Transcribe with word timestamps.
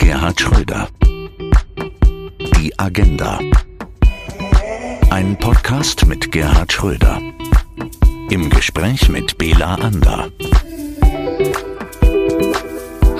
Gerhard 0.00 0.40
Schröder. 0.40 0.88
Die 2.56 2.72
Agenda. 2.78 3.38
Ein 5.10 5.36
Podcast 5.36 6.06
mit 6.06 6.32
Gerhard 6.32 6.72
Schröder. 6.72 7.20
Im 8.30 8.48
Gespräch 8.48 9.10
mit 9.10 9.36
Bela 9.36 9.74
Ander. 9.74 10.30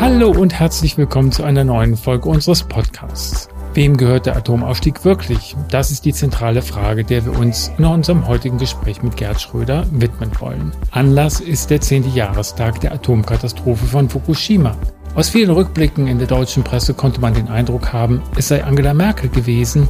Hallo 0.01 0.31
und 0.31 0.55
herzlich 0.55 0.97
willkommen 0.97 1.33
zu 1.33 1.45
einer 1.45 1.65
neuen 1.65 1.99
Folge 1.99 2.31
unseres 2.31 2.63
Podcasts. 2.63 3.51
Wem 3.75 3.99
gehört 3.99 4.25
der 4.25 4.37
Atomausstieg 4.37 5.05
wirklich? 5.05 5.55
Das 5.71 5.91
ist 5.91 6.07
die 6.07 6.15
zentrale 6.15 6.63
Frage, 6.63 7.05
der 7.05 7.27
wir 7.27 7.39
uns 7.39 7.71
in 7.77 7.85
unserem 7.85 8.27
heutigen 8.27 8.57
Gespräch 8.57 9.03
mit 9.03 9.19
Gerd 9.19 9.41
Schröder 9.41 9.87
widmen 9.93 10.31
wollen. 10.41 10.73
Anlass 10.93 11.41
ist 11.41 11.69
der 11.69 11.83
10. 11.83 12.15
Jahrestag 12.15 12.81
der 12.81 12.93
Atomkatastrophe 12.93 13.85
von 13.85 14.09
Fukushima. 14.09 14.75
Aus 15.17 15.29
vielen 15.29 15.51
Rückblicken 15.51 16.07
in 16.07 16.19
der 16.19 16.29
deutschen 16.29 16.63
Presse 16.63 16.95
konnte 16.95 17.21
man 17.21 17.35
den 17.35 17.49
Eindruck 17.49 17.93
haben, 17.93 18.23
es 18.37 18.49
sei 18.49 18.63
Angela 18.63 18.95
Merkel 18.95 19.29
gewesen, 19.29 19.89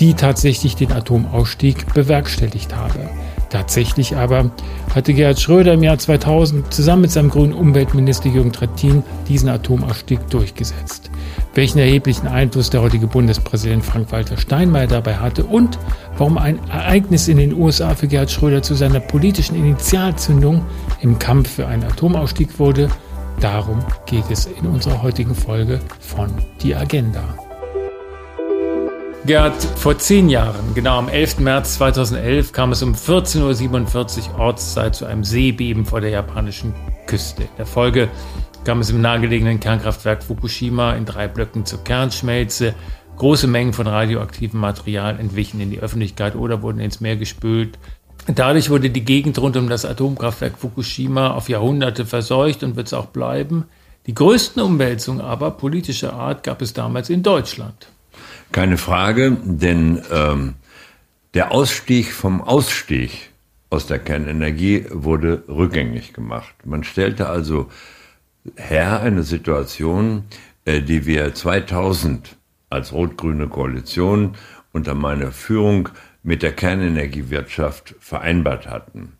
die 0.00 0.14
tatsächlich 0.14 0.74
den 0.74 0.90
Atomausstieg 0.90 1.94
bewerkstelligt 1.94 2.74
habe. 2.74 3.08
Tatsächlich 3.48 4.16
aber 4.16 4.50
hatte 4.92 5.14
Gerhard 5.14 5.40
Schröder 5.40 5.74
im 5.74 5.84
Jahr 5.84 5.98
2000 5.98 6.74
zusammen 6.74 7.02
mit 7.02 7.12
seinem 7.12 7.30
grünen 7.30 7.52
Umweltminister 7.52 8.28
Jürgen 8.28 8.52
Trittin 8.52 9.04
diesen 9.28 9.48
Atomausstieg 9.48 10.28
durchgesetzt. 10.30 11.10
Welchen 11.54 11.78
erheblichen 11.78 12.26
Einfluss 12.26 12.68
der 12.68 12.82
heutige 12.82 13.06
Bundespräsident 13.06 13.84
Frank-Walter 13.84 14.36
Steinmeier 14.36 14.88
dabei 14.88 15.16
hatte 15.16 15.44
und 15.44 15.78
warum 16.18 16.38
ein 16.38 16.58
Ereignis 16.68 17.28
in 17.28 17.36
den 17.36 17.54
USA 17.54 17.94
für 17.94 18.08
Gerhard 18.08 18.32
Schröder 18.32 18.62
zu 18.62 18.74
seiner 18.74 18.98
politischen 18.98 19.54
Initialzündung 19.54 20.64
im 21.00 21.20
Kampf 21.20 21.50
für 21.50 21.68
einen 21.68 21.84
Atomausstieg 21.84 22.58
wurde, 22.58 22.90
darum 23.40 23.84
geht 24.06 24.30
es 24.30 24.46
in 24.46 24.66
unserer 24.66 25.02
heutigen 25.02 25.34
Folge 25.34 25.80
von 26.00 26.30
Die 26.62 26.74
Agenda. 26.74 27.22
Gerd, 29.26 29.60
vor 29.76 29.98
zehn 29.98 30.28
Jahren, 30.28 30.72
genau 30.74 30.98
am 30.98 31.08
11. 31.08 31.40
März 31.40 31.74
2011, 31.74 32.52
kam 32.52 32.70
es 32.70 32.82
um 32.82 32.94
14.47 32.94 34.30
Uhr 34.30 34.38
Ortszeit 34.38 34.94
zu 34.94 35.04
einem 35.04 35.24
Seebeben 35.24 35.84
vor 35.84 36.00
der 36.00 36.10
japanischen 36.10 36.72
Küste. 37.06 37.42
In 37.42 37.48
der 37.58 37.66
Folge 37.66 38.08
kam 38.64 38.80
es 38.80 38.90
im 38.90 39.00
nahegelegenen 39.00 39.58
Kernkraftwerk 39.58 40.22
Fukushima 40.22 40.94
in 40.94 41.06
drei 41.06 41.26
Blöcken 41.26 41.66
zur 41.66 41.82
Kernschmelze. 41.82 42.74
Große 43.16 43.46
Mengen 43.48 43.72
von 43.72 43.86
radioaktivem 43.86 44.60
Material 44.60 45.18
entwichen 45.18 45.60
in 45.60 45.70
die 45.70 45.80
Öffentlichkeit 45.80 46.36
oder 46.36 46.62
wurden 46.62 46.78
ins 46.78 47.00
Meer 47.00 47.16
gespült. 47.16 47.78
Dadurch 48.26 48.70
wurde 48.70 48.90
die 48.90 49.04
Gegend 49.04 49.38
rund 49.38 49.56
um 49.56 49.68
das 49.68 49.84
Atomkraftwerk 49.84 50.58
Fukushima 50.58 51.30
auf 51.30 51.48
Jahrhunderte 51.48 52.04
verseucht 52.06 52.62
und 52.64 52.76
wird 52.76 52.88
es 52.88 52.94
auch 52.94 53.06
bleiben. 53.06 53.64
Die 54.06 54.14
größten 54.14 54.62
Umwälzungen 54.62 55.20
aber 55.20 55.52
politischer 55.52 56.12
Art 56.12 56.42
gab 56.42 56.62
es 56.62 56.72
damals 56.72 57.08
in 57.10 57.22
Deutschland. 57.22 57.88
Keine 58.52 58.78
Frage, 58.78 59.36
denn 59.44 60.02
ähm, 60.12 60.54
der 61.34 61.52
Ausstieg 61.52 62.12
vom 62.12 62.40
Ausstieg 62.40 63.30
aus 63.70 63.86
der 63.86 63.98
Kernenergie 63.98 64.86
wurde 64.90 65.42
rückgängig 65.48 66.12
gemacht. 66.12 66.54
Man 66.64 66.84
stellte 66.84 67.28
also 67.28 67.68
her 68.54 69.00
eine 69.00 69.22
Situation, 69.22 70.24
äh, 70.64 70.80
die 70.80 71.06
wir 71.06 71.34
2000 71.34 72.36
als 72.70 72.92
rot-grüne 72.92 73.48
Koalition 73.48 74.34
unter 74.72 74.94
meiner 74.94 75.32
Führung 75.32 75.88
mit 76.26 76.42
der 76.42 76.52
Kernenergiewirtschaft 76.52 77.94
vereinbart 78.00 78.66
hatten. 78.66 79.12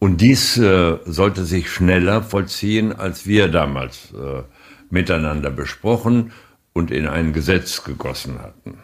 Und 0.00 0.20
dies 0.20 0.58
äh, 0.58 0.98
sollte 1.06 1.44
sich 1.44 1.70
schneller 1.70 2.22
vollziehen, 2.22 2.92
als 2.92 3.24
wir 3.24 3.46
damals 3.46 4.12
äh, 4.12 4.42
miteinander 4.90 5.50
besprochen 5.50 6.32
und 6.72 6.90
in 6.90 7.06
ein 7.06 7.32
Gesetz 7.32 7.84
gegossen 7.84 8.40
hatten. 8.40 8.78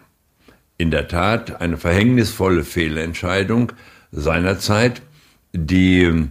In 0.78 0.92
der 0.92 1.08
Tat 1.08 1.60
eine 1.60 1.76
verhängnisvolle 1.76 2.62
Fehlentscheidung 2.62 3.72
seinerzeit, 4.12 5.02
die, 5.52 6.28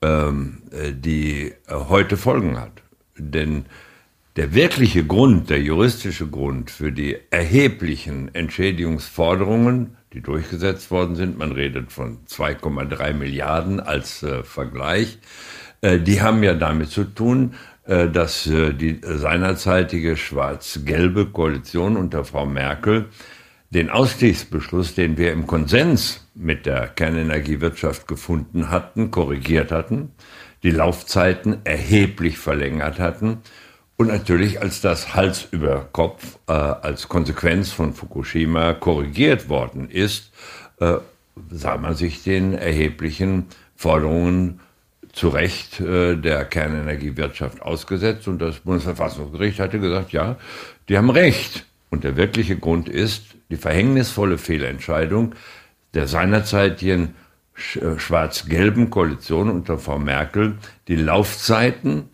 ähm, 0.00 0.62
die 0.72 1.52
heute 1.68 2.16
Folgen 2.16 2.58
hat. 2.58 2.82
Denn 3.18 3.66
der 4.36 4.54
wirkliche 4.54 5.04
Grund, 5.04 5.50
der 5.50 5.60
juristische 5.60 6.26
Grund 6.26 6.70
für 6.70 6.90
die 6.90 7.18
erheblichen 7.30 8.34
Entschädigungsforderungen, 8.34 9.98
die 10.12 10.20
durchgesetzt 10.20 10.90
worden 10.90 11.16
sind, 11.16 11.38
man 11.38 11.52
redet 11.52 11.92
von 11.92 12.18
2,3 12.26 13.12
Milliarden 13.14 13.80
als 13.80 14.22
äh, 14.22 14.42
Vergleich, 14.42 15.18
äh, 15.80 15.98
die 15.98 16.20
haben 16.22 16.42
ja 16.42 16.54
damit 16.54 16.90
zu 16.90 17.04
tun, 17.04 17.54
äh, 17.84 18.08
dass 18.08 18.46
äh, 18.46 18.72
die 18.72 19.00
seinerzeitige 19.02 20.16
schwarz-gelbe 20.16 21.26
Koalition 21.26 21.96
unter 21.96 22.24
Frau 22.24 22.46
Merkel 22.46 23.06
den 23.70 23.90
Ausstiegsbeschluss, 23.90 24.94
den 24.94 25.16
wir 25.16 25.32
im 25.32 25.46
Konsens 25.46 26.28
mit 26.34 26.66
der 26.66 26.88
Kernenergiewirtschaft 26.88 28.06
gefunden 28.06 28.70
hatten, 28.70 29.10
korrigiert 29.10 29.72
hatten, 29.72 30.12
die 30.62 30.70
Laufzeiten 30.70 31.64
erheblich 31.64 32.38
verlängert 32.38 33.00
hatten 33.00 33.38
und 33.96 34.08
natürlich 34.08 34.60
als 34.60 34.80
das 34.80 35.14
Hals 35.14 35.46
über 35.50 35.88
Kopf 35.92 36.38
äh, 36.48 36.52
als 36.52 37.08
Konsequenz 37.08 37.70
von 37.70 37.94
Fukushima 37.94 38.74
korrigiert 38.74 39.48
worden 39.48 39.88
ist, 39.88 40.32
äh, 40.80 40.94
sah 41.50 41.76
man 41.76 41.94
sich 41.94 42.22
den 42.22 42.54
erheblichen 42.54 43.46
Forderungen 43.76 44.60
zu 45.12 45.28
Recht 45.28 45.80
äh, 45.80 46.16
der 46.16 46.44
Kernenergiewirtschaft 46.44 47.62
ausgesetzt 47.62 48.28
und 48.28 48.40
das 48.40 48.60
Bundesverfassungsgericht 48.60 49.60
hatte 49.60 49.78
gesagt, 49.78 50.12
ja, 50.12 50.36
die 50.88 50.96
haben 50.96 51.10
recht. 51.10 51.66
Und 51.90 52.04
der 52.04 52.16
wirkliche 52.16 52.56
Grund 52.56 52.88
ist 52.88 53.34
die 53.50 53.56
verhängnisvolle 53.56 54.38
Fehlentscheidung 54.38 55.34
der 55.92 56.08
seinerzeitigen 56.08 57.14
äh, 57.74 57.98
schwarz-gelben 57.98 58.88
Koalition 58.88 59.50
unter 59.50 59.78
Frau 59.78 59.98
Merkel, 59.98 60.56
die 60.88 60.96
Laufzeiten 60.96 62.08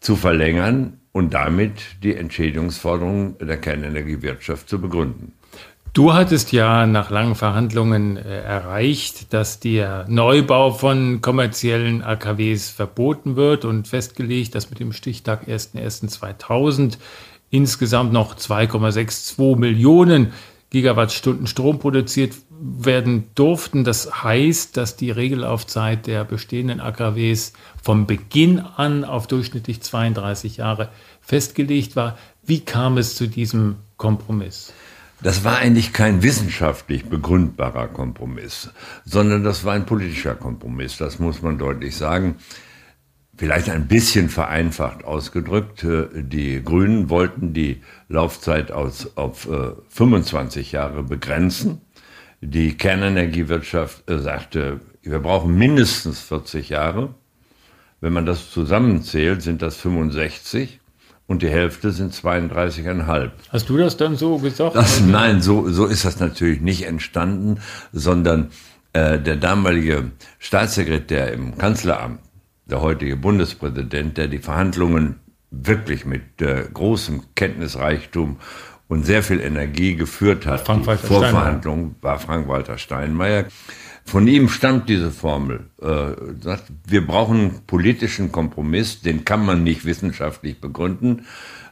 zu 0.00 0.16
verlängern 0.16 0.99
und 1.12 1.34
damit 1.34 1.82
die 2.02 2.14
Entschädigungsforderungen 2.14 3.36
der 3.38 3.56
Kernenergiewirtschaft 3.56 4.68
zu 4.68 4.80
begründen. 4.80 5.32
Du 5.92 6.14
hattest 6.14 6.52
ja 6.52 6.86
nach 6.86 7.10
langen 7.10 7.34
Verhandlungen 7.34 8.16
äh, 8.16 8.42
erreicht, 8.42 9.32
dass 9.32 9.58
der 9.58 10.06
Neubau 10.08 10.70
von 10.70 11.20
kommerziellen 11.20 12.02
AKWs 12.02 12.70
verboten 12.70 13.34
wird 13.34 13.64
und 13.64 13.88
festgelegt, 13.88 14.54
dass 14.54 14.70
mit 14.70 14.78
dem 14.78 14.92
Stichtag 14.92 15.48
1.1.2000 15.48 16.96
insgesamt 17.50 18.12
noch 18.12 18.36
2,62 18.36 19.56
Millionen 19.56 20.32
Gigawattstunden 20.70 21.46
Strom 21.46 21.78
produziert 21.78 22.34
werden 22.60 23.24
durften. 23.34 23.84
Das 23.84 24.22
heißt, 24.22 24.76
dass 24.76 24.96
die 24.96 25.10
Regellaufzeit 25.10 26.06
der 26.06 26.24
bestehenden 26.24 26.80
AKWs 26.80 27.52
vom 27.82 28.06
Beginn 28.06 28.60
an 28.60 29.04
auf 29.04 29.26
durchschnittlich 29.26 29.82
32 29.82 30.58
Jahre 30.58 30.88
festgelegt 31.20 31.96
war. 31.96 32.16
Wie 32.42 32.60
kam 32.60 32.98
es 32.98 33.16
zu 33.16 33.26
diesem 33.26 33.76
Kompromiss? 33.96 34.72
Das 35.22 35.44
war 35.44 35.58
eigentlich 35.58 35.92
kein 35.92 36.22
wissenschaftlich 36.22 37.04
begründbarer 37.04 37.88
Kompromiss, 37.88 38.70
sondern 39.04 39.44
das 39.44 39.64
war 39.64 39.74
ein 39.74 39.84
politischer 39.84 40.34
Kompromiss, 40.34 40.96
das 40.96 41.18
muss 41.18 41.42
man 41.42 41.58
deutlich 41.58 41.94
sagen. 41.96 42.36
Vielleicht 43.40 43.70
ein 43.70 43.88
bisschen 43.88 44.28
vereinfacht 44.28 45.02
ausgedrückt. 45.02 45.82
Äh, 45.82 46.08
die 46.12 46.62
Grünen 46.62 47.08
wollten 47.08 47.54
die 47.54 47.80
Laufzeit 48.06 48.70
aus, 48.70 49.16
auf 49.16 49.48
25 49.88 50.74
äh, 50.74 50.76
Jahre 50.76 51.02
begrenzen. 51.02 51.80
Die 52.42 52.76
Kernenergiewirtschaft 52.76 54.10
äh, 54.10 54.18
sagte, 54.18 54.80
wir 55.00 55.20
brauchen 55.20 55.56
mindestens 55.56 56.20
40 56.20 56.68
Jahre. 56.68 57.14
Wenn 58.02 58.12
man 58.12 58.26
das 58.26 58.50
zusammenzählt, 58.50 59.40
sind 59.40 59.62
das 59.62 59.76
65 59.76 60.78
und 61.26 61.40
die 61.40 61.48
Hälfte 61.48 61.92
sind 61.92 62.12
32,5. 62.12 63.30
Hast 63.48 63.70
du 63.70 63.78
das 63.78 63.96
dann 63.96 64.16
so 64.16 64.36
gesagt? 64.36 64.76
Das, 64.76 65.00
nein, 65.00 65.40
so, 65.40 65.66
so 65.70 65.86
ist 65.86 66.04
das 66.04 66.20
natürlich 66.20 66.60
nicht 66.60 66.82
entstanden, 66.82 67.62
sondern 67.90 68.50
äh, 68.92 69.18
der 69.18 69.36
damalige 69.36 70.10
Staatssekretär 70.38 71.32
im 71.32 71.56
Kanzleramt, 71.56 72.20
der 72.70 72.80
heutige 72.80 73.16
Bundespräsident, 73.16 74.16
der 74.16 74.28
die 74.28 74.38
Verhandlungen 74.38 75.16
wirklich 75.50 76.04
mit 76.04 76.40
äh, 76.40 76.64
großem 76.72 77.22
Kenntnisreichtum 77.34 78.36
und 78.88 79.04
sehr 79.04 79.22
viel 79.22 79.40
Energie 79.40 79.94
geführt 79.96 80.46
hat, 80.46 80.66
Frank 80.66 80.84
die 80.84 80.96
Vorverhandlungen, 80.96 81.96
war 82.00 82.18
Frank-Walter 82.18 82.78
Steinmeier. 82.78 83.46
Von 84.04 84.26
ihm 84.26 84.48
stammt 84.48 84.88
diese 84.88 85.10
Formel. 85.10 85.70
Äh, 85.80 86.42
sagt, 86.42 86.64
wir 86.86 87.06
brauchen 87.06 87.38
einen 87.38 87.66
politischen 87.66 88.32
Kompromiss, 88.32 89.02
den 89.02 89.24
kann 89.24 89.44
man 89.44 89.62
nicht 89.62 89.84
wissenschaftlich 89.84 90.60
begründen, 90.60 91.26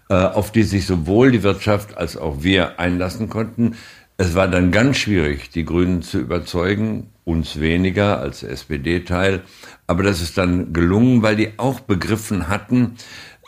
äh, 0.09 0.15
auf 0.15 0.53
die 0.53 0.62
sich 0.62 0.87
sowohl 0.87 1.33
die 1.33 1.43
Wirtschaft 1.43 1.97
als 1.97 2.17
auch 2.17 2.43
wir 2.43 2.79
einlassen 2.79 3.29
konnten. 3.29 3.77
Es 4.20 4.35
war 4.35 4.49
dann 4.49 4.73
ganz 4.73 4.97
schwierig, 4.97 5.50
die 5.50 5.65
Grünen 5.65 6.03
zu 6.03 6.19
überzeugen, 6.19 7.11
uns 7.25 7.61
weniger 7.61 8.19
als 8.19 8.43
SPD-Teil. 8.43 9.43
Aber 9.87 10.03
das 10.03 10.20
ist 10.20 10.37
dann 10.37 10.73
gelungen, 10.73 11.23
weil 11.23 11.37
die 11.37 11.50
auch 11.56 11.79
begriffen 11.79 12.49
hatten, 12.49 12.97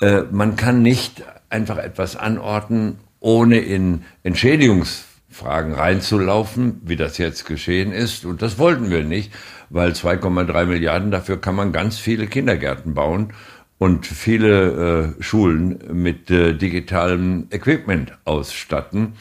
äh, 0.00 0.22
man 0.30 0.54
kann 0.54 0.80
nicht 0.80 1.24
einfach 1.48 1.76
etwas 1.76 2.14
anordnen, 2.14 3.00
ohne 3.18 3.58
in 3.58 4.04
Entschädigungsfragen 4.22 5.74
reinzulaufen, 5.74 6.80
wie 6.84 6.94
das 6.94 7.18
jetzt 7.18 7.46
geschehen 7.46 7.90
ist. 7.90 8.24
Und 8.24 8.40
das 8.40 8.56
wollten 8.56 8.90
wir 8.90 9.02
nicht, 9.02 9.32
weil 9.70 9.90
2,3 9.90 10.66
Milliarden, 10.66 11.10
dafür 11.10 11.40
kann 11.40 11.56
man 11.56 11.72
ganz 11.72 11.98
viele 11.98 12.28
Kindergärten 12.28 12.94
bauen 12.94 13.32
und 13.80 14.06
viele 14.06 15.14
äh, 15.18 15.22
Schulen 15.22 15.80
mit 15.90 16.30
äh, 16.30 16.52
digitalem 16.52 17.48
Equipment 17.50 18.12
ausstatten. 18.24 19.14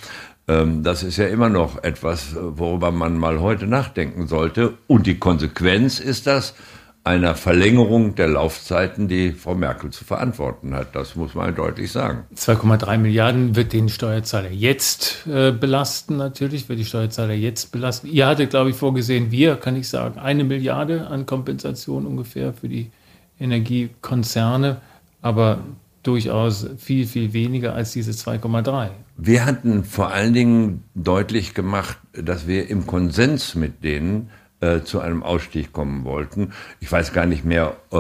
Ähm, 0.50 0.84
das 0.84 1.04
ist 1.04 1.18
ja 1.18 1.28
immer 1.28 1.48
noch 1.48 1.84
etwas, 1.84 2.36
worüber 2.36 2.92
man 2.92 3.18
mal 3.18 3.40
heute 3.40 3.68
nachdenken 3.68 4.28
sollte. 4.28 4.74
Und 4.88 5.06
die 5.06 5.20
Konsequenz 5.20 6.00
ist 6.00 6.26
das, 6.26 6.56
einer 7.04 7.36
Verlängerung 7.36 8.16
der 8.16 8.28
Laufzeiten, 8.28 9.08
die 9.08 9.32
Frau 9.32 9.56
Merkel 9.56 9.90
zu 9.90 10.04
verantworten 10.04 10.76
hat. 10.76 10.96
Das 10.96 11.16
muss 11.16 11.34
man 11.34 11.56
deutlich 11.56 11.92
sagen. 11.92 12.26
2,3 12.36 12.98
Milliarden 12.98 13.56
wird 13.56 13.74
den 13.74 13.90
Steuerzahler 13.90 14.52
jetzt 14.52 15.26
äh, 15.28 15.52
belasten, 15.52 16.18
natürlich, 16.18 16.68
wird 16.68 16.80
die 16.80 16.86
Steuerzahler 16.86 17.34
jetzt 17.34 17.72
belasten. 17.72 18.08
Ihr 18.08 18.28
hattet, 18.28 18.50
glaube 18.50 18.72
ich, 18.72 18.76
vorgesehen, 18.76 19.32
wir, 19.32 19.56
kann 19.56 19.76
ich 19.76 19.88
sagen, 19.88 20.20
eine 20.20 20.44
Milliarde 20.44 21.08
an 21.08 21.26
Kompensation 21.26 22.06
ungefähr 22.06 22.54
für 22.54 22.68
die 22.68 22.92
Energiekonzerne, 23.40 24.82
aber 25.22 25.60
durchaus 26.04 26.68
viel, 26.78 27.08
viel 27.08 27.34
weniger 27.34 27.74
als 27.74 27.94
diese 27.94 28.12
2,3. 28.12 28.90
Wir 29.22 29.46
hatten 29.46 29.84
vor 29.84 30.12
allen 30.12 30.34
Dingen 30.34 30.86
deutlich 30.96 31.54
gemacht, 31.54 31.98
dass 32.14 32.48
wir 32.48 32.70
im 32.70 32.88
Konsens 32.88 33.54
mit 33.54 33.84
denen 33.84 34.30
äh, 34.62 34.80
zu 34.80 35.02
einem 35.02 35.24
Ausstieg 35.24 35.74
kommen 35.74 36.06
wollten. 36.06 36.54
Ich 36.80 36.90
weiß 36.90 37.12
gar 37.12 37.26
nicht 37.26 37.44
mehr, 37.44 37.76
äh, 37.92 37.98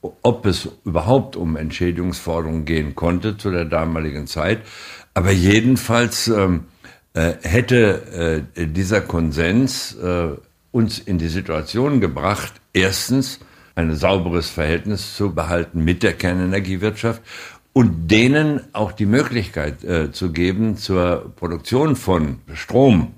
ob 0.00 0.46
es 0.46 0.70
überhaupt 0.86 1.36
um 1.36 1.56
Entschädigungsforderungen 1.56 2.64
gehen 2.64 2.94
konnte 2.94 3.36
zu 3.36 3.50
der 3.50 3.66
damaligen 3.66 4.26
Zeit. 4.26 4.60
Aber 5.12 5.30
jedenfalls 5.30 6.28
ähm, 6.28 6.64
äh, 7.12 7.34
hätte 7.42 8.46
äh, 8.56 8.66
dieser 8.66 9.02
Konsens 9.02 9.94
äh, 9.96 10.28
uns 10.70 10.98
in 10.98 11.18
die 11.18 11.28
Situation 11.28 12.00
gebracht, 12.00 12.54
erstens 12.72 13.40
ein 13.74 13.94
sauberes 13.94 14.48
Verhältnis 14.48 15.16
zu 15.16 15.34
behalten 15.34 15.84
mit 15.84 16.02
der 16.02 16.14
Kernenergiewirtschaft 16.14 17.20
und 17.72 18.10
denen 18.10 18.60
auch 18.72 18.92
die 18.92 19.06
Möglichkeit 19.06 19.82
äh, 19.84 20.12
zu 20.12 20.32
geben, 20.32 20.76
zur 20.76 21.32
Produktion 21.36 21.96
von 21.96 22.38
Strom 22.52 23.14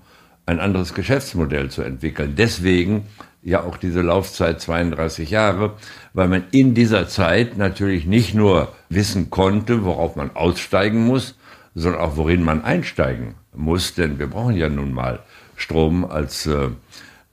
ein 0.47 0.61
anderes 0.61 0.95
Geschäftsmodell 0.95 1.71
zu 1.71 1.83
entwickeln. 1.83 2.35
Deswegen 2.37 3.07
ja 3.43 3.63
auch 3.63 3.77
diese 3.77 4.01
Laufzeit 4.01 4.61
32 4.61 5.31
Jahre, 5.31 5.75
weil 6.13 6.29
man 6.29 6.45
in 6.51 6.75
dieser 6.75 7.09
Zeit 7.09 7.59
natürlich 7.59 8.07
nicht 8.07 8.35
nur 8.35 8.73
wissen 8.89 9.31
konnte, 9.31 9.85
worauf 9.85 10.17
man 10.17 10.35
aussteigen 10.35 11.05
muss, 11.05 11.37
sondern 11.75 12.01
auch 12.01 12.17
worin 12.17 12.43
man 12.43 12.65
einsteigen 12.65 13.35
muss, 13.55 13.95
denn 13.95 14.19
wir 14.19 14.29
brauchen 14.29 14.57
ja 14.57 14.69
nun 14.69 14.93
mal 14.93 15.21
Strom 15.57 16.05
als 16.05 16.47
äh, 16.47 16.69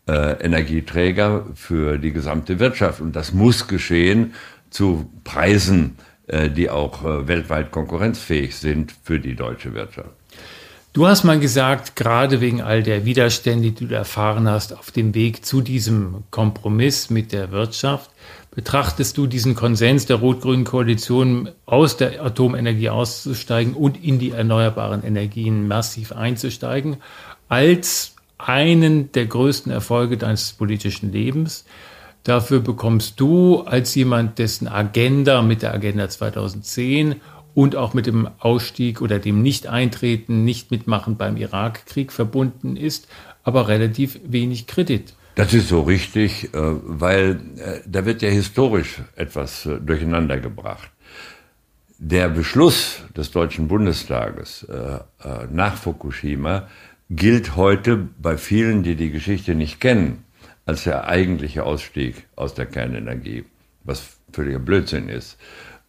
äh, 0.07 0.43
Energieträger 0.43 1.45
für 1.55 1.97
die 1.97 2.11
gesamte 2.11 2.59
Wirtschaft 2.59 3.01
und 3.01 3.15
das 3.15 3.33
muss 3.33 3.67
geschehen 3.67 4.33
zu 4.69 5.09
Preisen, 5.23 5.97
die 6.49 6.69
auch 6.69 7.03
äh, 7.03 7.27
weltweit 7.27 7.71
konkurrenzfähig 7.71 8.55
sind 8.55 8.93
für 9.03 9.19
die 9.19 9.35
deutsche 9.35 9.73
Wirtschaft. 9.73 10.09
Du 10.93 11.07
hast 11.07 11.23
mal 11.23 11.39
gesagt, 11.39 11.95
gerade 11.95 12.41
wegen 12.41 12.61
all 12.61 12.83
der 12.83 13.05
Widerstände, 13.05 13.71
die 13.71 13.87
du 13.87 13.95
erfahren 13.95 14.49
hast, 14.49 14.77
auf 14.77 14.91
dem 14.91 15.15
Weg 15.15 15.45
zu 15.45 15.61
diesem 15.61 16.23
Kompromiss 16.31 17.09
mit 17.09 17.31
der 17.31 17.51
Wirtschaft, 17.51 18.11
betrachtest 18.53 19.17
du 19.17 19.25
diesen 19.25 19.55
Konsens 19.55 20.05
der 20.05 20.17
rot-grünen 20.17 20.65
Koalition 20.65 21.49
aus 21.65 21.95
der 21.95 22.21
Atomenergie 22.21 22.89
auszusteigen 22.89 23.73
und 23.73 24.03
in 24.03 24.19
die 24.19 24.31
erneuerbaren 24.31 25.03
Energien 25.03 25.65
massiv 25.65 26.11
einzusteigen, 26.11 26.97
als 27.47 28.15
einen 28.37 29.13
der 29.13 29.27
größten 29.27 29.71
Erfolge 29.71 30.17
deines 30.17 30.51
politischen 30.51 31.13
Lebens. 31.13 31.63
Dafür 32.23 32.59
bekommst 32.59 33.19
du 33.19 33.61
als 33.61 33.95
jemand, 33.95 34.37
dessen 34.37 34.67
Agenda 34.67 35.41
mit 35.41 35.63
der 35.63 35.73
Agenda 35.73 36.07
2010 36.07 37.15
und 37.53 37.75
auch 37.75 37.93
mit 37.93 38.05
dem 38.05 38.29
Ausstieg 38.39 39.01
oder 39.01 39.19
dem 39.19 39.41
Nicht-Eintreten, 39.41 40.45
Nicht-Mitmachen 40.45 41.17
beim 41.17 41.35
Irakkrieg 41.35 42.11
verbunden 42.11 42.75
ist, 42.75 43.07
aber 43.43 43.67
relativ 43.67 44.19
wenig 44.23 44.67
Kredit. 44.67 45.13
Das 45.35 45.53
ist 45.53 45.69
so 45.69 45.81
richtig, 45.81 46.53
äh, 46.53 46.57
weil 46.83 47.39
äh, 47.57 47.79
da 47.85 48.05
wird 48.05 48.21
ja 48.21 48.29
historisch 48.29 49.01
etwas 49.15 49.65
äh, 49.65 49.79
durcheinander 49.79 50.37
gebracht. 50.37 50.89
Der 51.97 52.29
Beschluss 52.29 53.03
des 53.15 53.29
Deutschen 53.29 53.67
Bundestages 53.67 54.65
nach 55.51 55.75
Fukushima 55.75 56.67
gilt 57.11 57.55
heute 57.55 57.95
bei 58.19 58.37
vielen, 58.37 58.81
die 58.81 58.95
die 58.95 59.11
Geschichte 59.11 59.53
nicht 59.53 59.79
kennen, 59.79 60.23
als 60.65 60.83
der 60.83 61.07
eigentliche 61.07 61.63
Ausstieg 61.63 62.27
aus 62.35 62.53
der 62.53 62.65
Kernenergie, 62.65 63.45
was 63.83 64.17
völliger 64.31 64.59
Blödsinn 64.59 65.09
ist. 65.09 65.37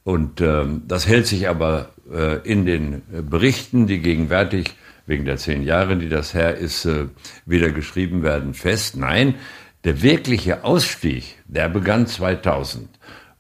Und 0.05 0.41
ähm, 0.41 0.83
das 0.89 1.07
hält 1.07 1.27
sich 1.27 1.49
aber 1.49 1.91
äh, 2.13 2.39
in 2.49 2.67
den 2.67 3.03
Berichten, 3.29 3.87
die 3.87 4.01
gegenwärtig 4.01 4.75
wegen 5.07 5.25
der 5.25 5.37
zehn 5.37 5.63
Jahre, 5.63 5.97
die 5.97 6.09
das 6.09 6.35
her 6.35 6.57
ist, 6.57 6.85
äh, 6.85 7.07
wieder 7.47 7.71
geschrieben 7.71 8.23
werden, 8.23 8.55
fest. 8.55 8.97
Nein, 8.97 9.37
der 9.85 10.03
wirkliche 10.03 10.65
Ausstieg, 10.65 11.37
der 11.47 11.69
begann 11.69 12.07
2000. 12.07 12.89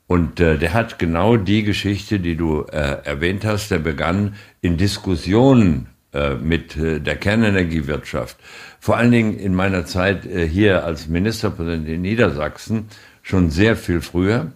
Und 0.07 0.41
äh, 0.41 0.59
der 0.59 0.73
hat 0.73 0.99
genau 0.99 1.37
die 1.37 1.63
Geschichte, 1.63 2.21
die 2.21 2.37
du 2.37 2.63
äh, 2.65 2.99
erwähnt 3.05 3.45
hast, 3.45 3.71
der 3.71 3.79
begann 3.79 4.35
in 4.61 4.77
Diskussionen 4.77 5.89
mit 6.37 6.77
äh, 6.77 7.01
der 7.01 7.17
Kernenergiewirtschaft. 7.17 8.37
Vor 8.81 8.97
allen 8.97 9.13
Dingen 9.13 9.39
in 9.39 9.55
meiner 9.55 9.87
Zeit 9.87 10.27
äh, 10.27 10.47
hier 10.47 10.85
als 10.85 11.09
Ministerpräsident 11.09 11.89
in 11.89 12.03
Niedersachsen 12.03 12.89
schon 13.23 13.51
sehr 13.51 13.77
viel 13.77 14.01
früher. 14.01 14.53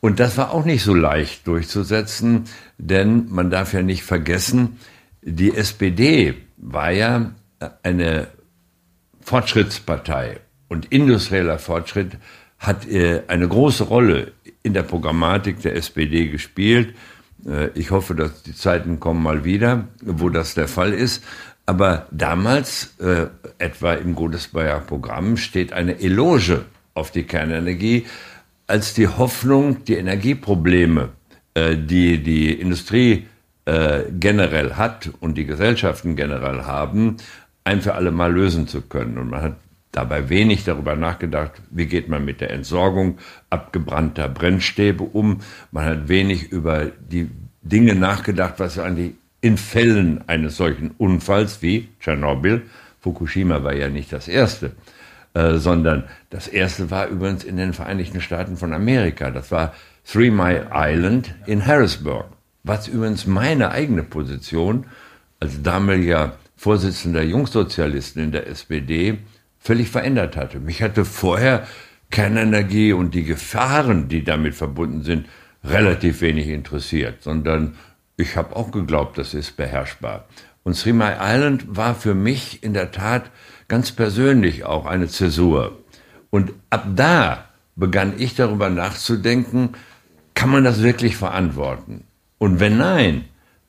Und 0.00 0.18
das 0.18 0.36
war 0.36 0.52
auch 0.52 0.64
nicht 0.64 0.82
so 0.82 0.94
leicht 0.94 1.46
durchzusetzen, 1.46 2.44
denn 2.78 3.26
man 3.30 3.50
darf 3.50 3.72
ja 3.74 3.82
nicht 3.82 4.02
vergessen, 4.02 4.78
die 5.22 5.54
SPD 5.54 6.34
war 6.56 6.90
ja 6.90 7.32
eine 7.82 8.28
Fortschrittspartei 9.20 10.40
und 10.68 10.86
industrieller 10.86 11.58
Fortschritt 11.58 12.16
hat 12.58 12.86
äh, 12.88 13.22
eine 13.26 13.48
große 13.48 13.84
Rolle 13.84 14.32
in 14.62 14.74
der 14.74 14.82
Programmatik 14.82 15.62
der 15.62 15.76
SPD 15.76 16.28
gespielt. 16.28 16.94
Äh, 17.46 17.70
ich 17.74 17.90
hoffe, 17.90 18.14
dass 18.14 18.42
die 18.42 18.54
Zeiten 18.54 19.00
kommen 19.00 19.22
mal 19.22 19.44
wieder, 19.44 19.88
wo 20.02 20.28
das 20.28 20.54
der 20.54 20.68
Fall 20.68 20.92
ist. 20.92 21.22
Aber 21.66 22.06
damals, 22.10 22.94
äh, 22.98 23.26
etwa 23.58 23.94
im 23.94 24.14
Godesbayer 24.14 24.80
Programm, 24.80 25.36
steht 25.36 25.72
eine 25.72 26.00
Eloge 26.00 26.64
auf 26.94 27.10
die 27.10 27.22
Kernenergie 27.22 28.06
als 28.66 28.94
die 28.94 29.08
Hoffnung, 29.08 29.84
die 29.84 29.94
Energieprobleme, 29.94 31.10
äh, 31.54 31.76
die 31.76 32.22
die 32.22 32.52
Industrie 32.52 33.26
äh, 33.64 34.04
generell 34.18 34.74
hat 34.74 35.10
und 35.20 35.36
die 35.36 35.44
Gesellschaften 35.44 36.16
generell 36.16 36.62
haben, 36.62 37.16
ein 37.64 37.82
für 37.82 37.94
alle 37.94 38.12
Mal 38.12 38.32
lösen 38.32 38.68
zu 38.68 38.82
können. 38.82 39.18
Und 39.18 39.30
man 39.30 39.42
hat 39.42 39.56
dabei 39.92 40.28
wenig 40.28 40.64
darüber 40.64 40.94
nachgedacht, 40.96 41.52
wie 41.70 41.86
geht 41.86 42.08
man 42.08 42.24
mit 42.24 42.40
der 42.40 42.50
Entsorgung 42.50 43.18
abgebrannter 43.48 44.28
Brennstäbe 44.28 45.02
um. 45.02 45.40
Man 45.72 45.84
hat 45.84 46.08
wenig 46.08 46.52
über 46.52 46.86
die 46.86 47.30
Dinge 47.62 47.94
nachgedacht, 47.94 48.54
was 48.58 48.78
eigentlich 48.78 49.14
in 49.40 49.56
Fällen 49.56 50.28
eines 50.28 50.56
solchen 50.56 50.92
Unfalls 50.98 51.62
wie 51.62 51.88
Tschernobyl, 52.00 52.62
Fukushima 53.00 53.64
war 53.64 53.74
ja 53.74 53.88
nicht 53.88 54.12
das 54.12 54.28
erste, 54.28 54.72
äh, 55.34 55.54
sondern 55.54 56.04
das 56.28 56.48
erste 56.48 56.90
war 56.90 57.08
übrigens 57.08 57.44
in 57.44 57.56
den 57.56 57.72
Vereinigten 57.72 58.20
Staaten 58.20 58.56
von 58.56 58.72
Amerika. 58.72 59.30
Das 59.30 59.50
war 59.50 59.74
Three 60.04 60.30
Mile 60.30 60.68
Island 60.72 61.34
in 61.46 61.64
Harrisburg, 61.66 62.26
was 62.62 62.88
übrigens 62.88 63.26
meine 63.26 63.70
eigene 63.70 64.02
Position 64.02 64.86
als 65.40 65.62
damaliger 65.62 66.36
Vorsitzender 66.56 67.22
Jungsozialisten 67.22 68.22
in 68.22 68.32
der 68.32 68.46
SPD 68.46 69.18
völlig 69.60 69.90
verändert 69.90 70.36
hatte. 70.36 70.58
Mich 70.58 70.82
hatte 70.82 71.04
vorher 71.04 71.66
Kernenergie 72.10 72.92
und 72.92 73.14
die 73.14 73.24
Gefahren, 73.24 74.08
die 74.08 74.24
damit 74.24 74.54
verbunden 74.54 75.02
sind, 75.02 75.28
relativ 75.62 76.22
wenig 76.22 76.48
interessiert, 76.48 77.22
sondern 77.22 77.76
ich 78.16 78.36
habe 78.36 78.56
auch 78.56 78.72
geglaubt, 78.72 79.18
das 79.18 79.34
ist 79.34 79.56
beherrschbar. 79.56 80.26
Und 80.62 80.78
Three 80.78 80.92
Mile 80.92 81.18
Island 81.20 81.64
war 81.68 81.94
für 81.94 82.14
mich 82.14 82.62
in 82.62 82.74
der 82.74 82.90
Tat 82.90 83.30
ganz 83.68 83.92
persönlich 83.92 84.64
auch 84.64 84.86
eine 84.86 85.08
Zäsur. 85.08 85.78
Und 86.30 86.52
ab 86.70 86.86
da 86.96 87.46
begann 87.76 88.14
ich 88.18 88.34
darüber 88.34 88.68
nachzudenken, 88.68 89.70
kann 90.34 90.50
man 90.50 90.64
das 90.64 90.82
wirklich 90.82 91.16
verantworten? 91.16 92.04
Und 92.38 92.60
wenn 92.60 92.76
nein, 92.76 93.24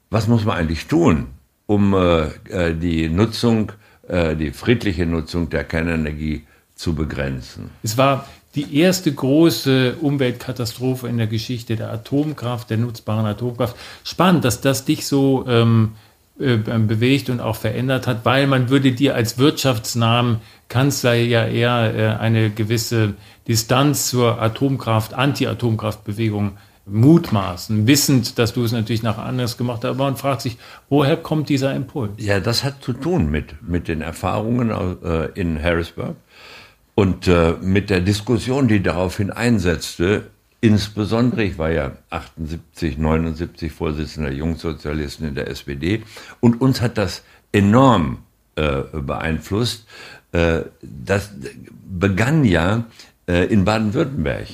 was 0.10 0.28
muss 0.28 0.46
man 0.46 0.58
eigentlich 0.58 0.88
tun, 0.88 1.28
um 1.66 1.94
äh, 1.94 2.28
äh 2.50 2.76
die 2.76 3.10
Nutzung, 3.10 3.72
äh, 4.12 4.36
die 4.36 4.52
friedliche 4.52 5.06
Nutzung 5.06 5.50
der 5.50 5.64
Kernenergie 5.64 6.44
zu 6.76 6.94
begrenzen? 6.94 7.70
Es 7.82 7.98
war 7.98 8.28
die 8.56 8.78
erste 8.78 9.14
große 9.14 9.96
Umweltkatastrophe 10.02 11.08
in 11.08 11.18
der 11.18 11.28
Geschichte 11.28 11.78
der 11.78 11.92
Atomkraft, 11.94 12.70
der 12.70 12.78
nutzbaren 12.78 13.26
Atomkraft. 13.26 13.78
Spannend, 14.04 14.44
dass 14.44 14.60
das 14.60 14.84
dich 14.84 15.08
so 15.08 15.46
ähm, 15.48 15.94
äh, 16.40 16.58
bewegt 16.58 17.30
und 17.30 17.40
auch 17.40 17.56
verändert 17.56 18.06
hat, 18.06 18.26
weil 18.26 18.48
man 18.48 18.70
würde 18.70 18.92
dir 18.92 19.16
als 19.16 19.38
wirtschaftsnahen 19.38 20.42
Kanzler 20.68 21.14
ja 21.14 21.46
eher 21.46 21.96
äh, 21.96 22.20
eine 22.20 22.50
gewisse 22.50 23.14
Distanz 23.48 24.10
zur 24.10 24.42
Atomkraft, 24.42 25.14
Anti-Atomkraftbewegung 25.14 26.58
mutmaßen, 26.86 27.88
wissend, 27.88 28.40
dass 28.40 28.54
du 28.54 28.64
es 28.64 28.72
natürlich 28.72 29.04
nach 29.04 29.18
anders 29.18 29.58
gemacht 29.58 29.84
hast, 29.84 29.92
aber 29.92 30.06
man 30.06 30.18
fragt 30.18 30.42
sich, 30.42 30.58
woher 30.90 31.16
kommt 31.16 31.50
dieser 31.50 31.76
Impuls? 31.76 32.12
Ja, 32.18 32.40
das 32.40 32.64
hat 32.64 32.84
zu 32.84 32.94
tun 32.94 33.30
mit, 33.30 33.56
mit 33.62 33.88
den 33.88 34.02
Erfahrungen 34.02 34.72
äh, 35.04 35.26
in 35.40 35.62
Harrisburg 35.62 36.16
und 36.96 37.28
äh, 37.28 37.54
mit 37.62 37.90
der 37.90 38.02
Diskussion, 38.02 38.68
die 38.68 38.82
daraufhin 38.82 39.32
einsetzte. 39.32 40.28
Insbesondere, 40.60 41.44
ich 41.44 41.58
war 41.58 41.72
ja 41.72 41.94
78, 42.10 42.98
79 42.98 43.72
Vorsitzender 43.72 44.30
der 44.30 44.38
Jungsozialisten 44.38 45.28
in 45.28 45.36
der 45.36 45.48
SPD 45.50 46.04
und 46.40 46.62
uns 46.62 46.82
hat 46.82 46.98
das 46.98 47.24
enorm 47.52 48.20
äh, 48.56 48.82
beeinflusst. 48.94 49.86
Das 50.32 51.30
begann 51.90 52.46
ja 52.46 52.86
in 53.28 53.66
Baden-Württemberg, 53.66 54.48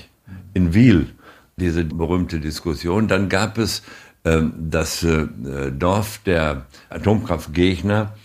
in 0.56 0.74
Wiel 0.74 1.14
diese 1.60 1.84
berühmte 1.84 2.40
Diskussion. 2.40 3.08
Dann 3.08 3.30
gab 3.30 3.58
es 3.58 3.82
ähm, 4.24 4.54
das 4.58 5.04
äh, 5.04 5.28
Dorf 5.72 6.20
der 6.26 6.68
Atomkraftgegner 6.90 8.16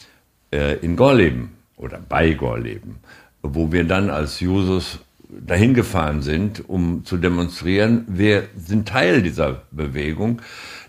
äh, 0.53 0.77
in 0.81 0.97
Gorleben 0.97 1.53
oder 1.77 1.99
bei 2.07 2.33
Gorleben, 2.35 2.97
wo 3.43 3.73
wir 3.73 3.85
dann 3.85 4.11
als 4.11 4.41
Jusos 4.41 4.99
dahin 5.31 5.73
gefahren 5.73 6.21
sind, 6.21 6.69
um 6.69 7.07
zu 7.07 7.17
demonstrieren, 7.17 8.05
wir 8.07 8.45
sind 8.55 8.87
Teil 8.87 9.23
dieser 9.23 9.62
Bewegung. 9.71 10.43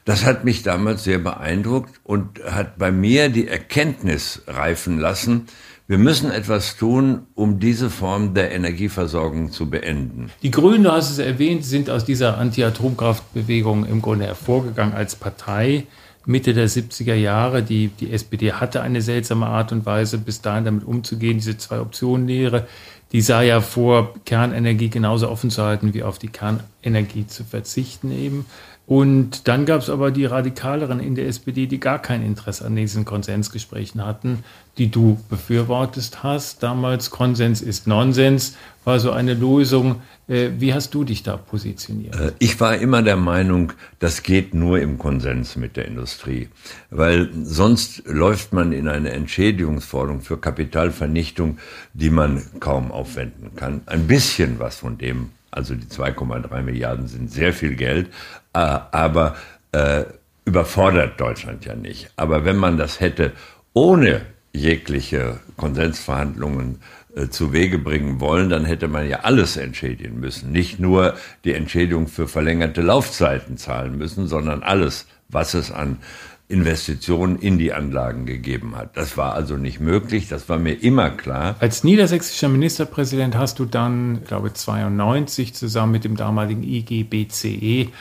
Das 0.03 0.25
hat 0.25 0.43
mich 0.43 0.63
damals 0.63 1.05
sehr 1.05 1.19
beeindruckt 1.19 2.01
und 2.03 2.43
hat 2.43 2.77
bei 2.77 2.91
mir 2.91 3.29
die 3.29 3.47
Erkenntnis 3.47 4.41
reifen 4.47 4.99
lassen, 4.99 5.45
wir 5.93 5.99
müssen 5.99 6.31
etwas 6.31 6.75
tun, 6.75 7.27
um 7.35 7.59
diese 7.59 7.91
Form 7.91 8.33
der 8.33 8.51
Energieversorgung 8.51 9.51
zu 9.51 9.69
beenden. 9.69 10.31
Die 10.41 10.49
Grünen, 10.49 10.85
du 10.85 10.91
hast 10.91 11.11
es 11.11 11.19
erwähnt, 11.19 11.63
sind 11.63 11.87
aus 11.91 12.03
dieser 12.03 12.39
Anti-Atomkraftbewegung 12.39 13.85
im 13.85 14.01
Grunde 14.01 14.25
hervorgegangen 14.25 14.95
als 14.95 15.15
Partei. 15.15 15.85
Mitte 16.25 16.55
der 16.55 16.67
70er 16.67 17.13
Jahre. 17.13 17.61
Die, 17.61 17.89
die 17.89 18.11
SPD 18.11 18.53
hatte 18.53 18.81
eine 18.81 19.03
seltsame 19.03 19.45
Art 19.45 19.71
und 19.71 19.85
Weise, 19.85 20.17
bis 20.17 20.41
dahin 20.41 20.65
damit 20.65 20.83
umzugehen, 20.83 21.37
diese 21.37 21.59
zwei 21.59 21.79
Optionen 21.79 22.27
Lehre. 22.27 22.67
Die 23.11 23.21
sah 23.21 23.43
ja 23.43 23.61
vor, 23.61 24.15
Kernenergie 24.25 24.89
genauso 24.89 25.29
offen 25.29 25.51
zu 25.51 25.61
halten, 25.61 25.93
wie 25.93 26.01
auf 26.01 26.17
die 26.17 26.29
Kernenergie 26.29 27.27
zu 27.27 27.43
verzichten 27.43 28.11
eben. 28.11 28.47
Und 28.85 29.47
dann 29.47 29.65
gab 29.65 29.79
es 29.81 29.89
aber 29.89 30.11
die 30.11 30.25
Radikaleren 30.25 30.99
in 30.99 31.15
der 31.15 31.27
SPD, 31.27 31.67
die 31.67 31.79
gar 31.79 31.99
kein 31.99 32.21
Interesse 32.21 32.65
an 32.65 32.75
diesen 32.75 33.05
Konsensgesprächen 33.05 34.05
hatten, 34.05 34.43
die 34.77 34.91
du 34.91 35.17
befürwortest 35.29 36.21
hast. 36.21 36.63
Damals 36.63 37.09
Konsens 37.09 37.61
ist 37.61 37.87
Nonsens, 37.87 38.57
war 38.83 38.99
so 38.99 39.11
eine 39.11 39.35
Lösung. 39.35 40.01
Äh, 40.27 40.49
wie 40.57 40.73
hast 40.73 40.93
du 40.93 41.05
dich 41.05 41.23
da 41.23 41.37
positioniert? 41.37 42.19
Äh, 42.19 42.33
ich 42.39 42.59
war 42.59 42.75
immer 42.75 43.01
der 43.01 43.15
Meinung, 43.15 43.71
das 43.99 44.21
geht 44.21 44.53
nur 44.53 44.81
im 44.81 44.97
Konsens 44.97 45.55
mit 45.55 45.77
der 45.77 45.85
Industrie, 45.85 46.49
weil 46.89 47.29
sonst 47.43 48.03
läuft 48.05 48.51
man 48.51 48.73
in 48.73 48.89
eine 48.89 49.11
Entschädigungsforderung 49.11 50.19
für 50.19 50.37
Kapitalvernichtung, 50.37 51.57
die 51.93 52.09
man 52.09 52.43
kaum 52.59 52.91
aufwenden 52.91 53.55
kann. 53.55 53.81
Ein 53.85 54.07
bisschen 54.07 54.59
was 54.59 54.75
von 54.75 54.97
dem 54.97 55.29
also 55.53 55.75
die 55.75 55.87
2,3 55.87 56.61
Milliarden 56.61 57.07
sind 57.07 57.31
sehr 57.31 57.53
viel 57.53 57.75
Geld, 57.75 58.07
äh, 58.53 58.59
aber 58.59 59.35
äh, 59.71 60.03
überfordert 60.45 61.19
Deutschland 61.19 61.65
ja 61.65 61.75
nicht. 61.75 62.11
Aber 62.15 62.45
wenn 62.45 62.57
man 62.57 62.77
das 62.77 62.99
hätte 62.99 63.31
ohne 63.73 64.21
jegliche 64.51 65.39
Konsensverhandlungen 65.57 66.79
äh, 67.15 67.27
zu 67.29 67.53
Wege 67.53 67.79
bringen 67.79 68.19
wollen, 68.19 68.49
dann 68.49 68.65
hätte 68.65 68.87
man 68.87 69.07
ja 69.07 69.21
alles 69.21 69.57
entschädigen 69.57 70.19
müssen. 70.19 70.51
Nicht 70.51 70.79
nur 70.79 71.15
die 71.43 71.53
Entschädigung 71.53 72.07
für 72.07 72.27
verlängerte 72.27 72.81
Laufzeiten 72.81 73.57
zahlen 73.57 73.97
müssen, 73.97 74.27
sondern 74.27 74.63
alles, 74.63 75.07
was 75.29 75.53
es 75.53 75.71
an 75.71 75.97
Investitionen 76.47 77.37
in 77.37 77.57
die 77.57 77.73
Anlagen 77.73 78.25
gegeben 78.25 78.75
hat. 78.75 78.97
Das 78.97 79.17
war 79.17 79.33
also 79.33 79.57
nicht 79.57 79.79
möglich, 79.79 80.27
das 80.27 80.49
war 80.49 80.59
mir 80.59 80.73
immer 80.73 81.09
klar. 81.09 81.55
Als 81.59 81.83
niedersächsischer 81.83 82.49
Ministerpräsident 82.49 83.35
hast 83.35 83.59
du 83.59 83.65
dann, 83.65 84.19
ich 84.21 84.27
glaube 84.27 84.53
92, 84.53 85.53
zusammen 85.53 85.93
mit 85.93 86.03
dem 86.03 86.15
damaligen 86.17 86.63
IGBCE-Chef 86.63 87.93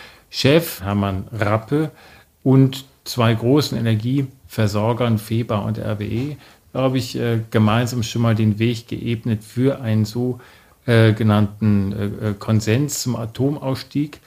Hermann 0.83 1.29
Rappe 1.33 1.93
und 2.43 2.85
zwei 3.05 3.33
großen 3.33 3.79
Energieversorgern, 3.79 5.19
FEBA 5.19 5.59
und 5.59 5.79
RWE, 5.79 6.37
glaube 6.73 6.99
ich, 6.99 7.17
äh, 7.17 7.41
gemeinsam 7.51 8.03
schon 8.03 8.23
mal 8.23 8.35
den 8.35 8.59
Weg 8.59 8.89
geebnet 8.89 9.45
für 9.45 9.81
einen 9.81 10.05
so 10.05 10.41
äh, 10.87 11.13
genannten 11.13 11.93
äh, 11.93 12.35
Konsens 12.39 13.03
zum 13.03 13.15
Atomausstieg. 13.17 14.21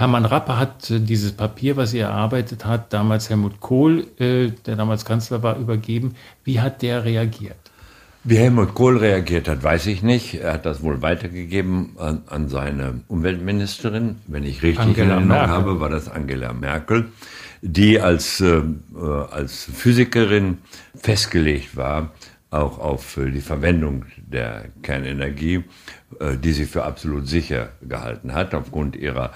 Hermann 0.00 0.24
Rappe 0.24 0.56
hat 0.58 0.90
äh, 0.90 0.98
dieses 0.98 1.32
Papier, 1.32 1.76
was 1.76 1.92
er 1.92 2.08
erarbeitet 2.08 2.64
hat, 2.64 2.90
damals 2.94 3.28
Helmut 3.28 3.60
Kohl, 3.60 4.06
äh, 4.18 4.50
der 4.64 4.76
damals 4.76 5.04
Kanzler 5.04 5.42
war, 5.42 5.58
übergeben. 5.58 6.14
Wie 6.42 6.58
hat 6.58 6.80
der 6.80 7.04
reagiert? 7.04 7.58
Wie 8.24 8.38
Helmut 8.38 8.72
Kohl 8.72 8.96
reagiert 8.96 9.46
hat, 9.46 9.62
weiß 9.62 9.86
ich 9.88 10.02
nicht. 10.02 10.40
Er 10.40 10.54
hat 10.54 10.64
das 10.64 10.82
wohl 10.82 11.02
weitergegeben 11.02 11.96
an, 11.98 12.22
an 12.28 12.48
seine 12.48 13.02
Umweltministerin. 13.08 14.16
Wenn 14.26 14.44
ich 14.44 14.62
richtig 14.62 14.86
Angela 14.86 15.18
in 15.18 15.30
Erinnerung 15.30 15.48
habe, 15.48 15.80
war 15.80 15.90
das 15.90 16.08
Angela 16.08 16.54
Merkel, 16.54 17.08
die 17.60 18.00
als, 18.00 18.40
äh, 18.40 18.62
als 19.30 19.64
Physikerin 19.64 20.58
festgelegt 20.94 21.76
war, 21.76 22.12
auch 22.50 22.78
auf 22.78 23.18
die 23.18 23.42
Verwendung 23.42 24.06
der 24.16 24.64
Kernenergie, 24.82 25.64
äh, 26.18 26.38
die 26.38 26.52
sie 26.52 26.64
für 26.64 26.84
absolut 26.84 27.28
sicher 27.28 27.68
gehalten 27.82 28.32
hat, 28.32 28.54
aufgrund 28.54 28.96
ihrer 28.96 29.32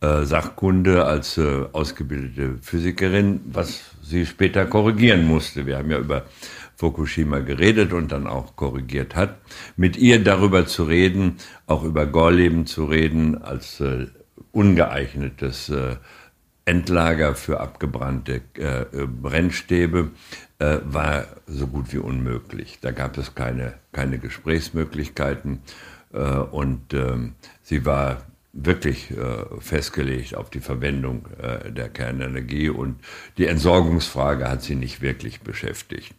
äh, 0.00 0.24
Sachkunde 0.24 1.06
als 1.06 1.38
äh, 1.38 1.64
ausgebildete 1.72 2.58
Physikerin, 2.60 3.40
was 3.46 3.82
sie 4.02 4.26
später 4.26 4.66
korrigieren 4.66 5.26
musste. 5.26 5.64
Wir 5.64 5.78
haben 5.78 5.90
ja 5.90 5.98
über 5.98 6.26
Fukushima 6.76 7.38
geredet 7.38 7.94
und 7.94 8.12
dann 8.12 8.26
auch 8.26 8.56
korrigiert 8.56 9.16
hat. 9.16 9.38
Mit 9.76 9.96
ihr 9.96 10.22
darüber 10.22 10.66
zu 10.66 10.84
reden, 10.84 11.36
auch 11.66 11.82
über 11.82 12.04
Gorleben 12.04 12.66
zu 12.66 12.84
reden, 12.84 13.42
als 13.42 13.80
äh, 13.80 14.08
ungeeignetes 14.52 15.70
äh, 15.70 15.96
Endlager 16.66 17.34
für 17.34 17.60
abgebrannte 17.60 18.42
äh, 18.54 19.06
Brennstäbe, 19.06 20.10
war 20.58 21.26
so 21.46 21.66
gut 21.66 21.92
wie 21.92 21.98
unmöglich. 21.98 22.78
Da 22.80 22.90
gab 22.90 23.18
es 23.18 23.34
keine, 23.34 23.74
keine 23.92 24.18
Gesprächsmöglichkeiten 24.18 25.60
und 26.50 26.94
ähm, 26.94 27.34
sie 27.62 27.84
war 27.84 28.22
wirklich 28.56 29.10
äh, 29.10 29.60
festgelegt 29.60 30.34
auf 30.34 30.50
die 30.50 30.60
Verwendung 30.60 31.26
äh, 31.40 31.70
der 31.70 31.88
Kernenergie 31.88 32.70
und 32.70 32.96
die 33.36 33.46
Entsorgungsfrage 33.46 34.48
hat 34.48 34.62
sie 34.62 34.74
nicht 34.74 35.02
wirklich 35.02 35.40
beschäftigt. 35.42 36.14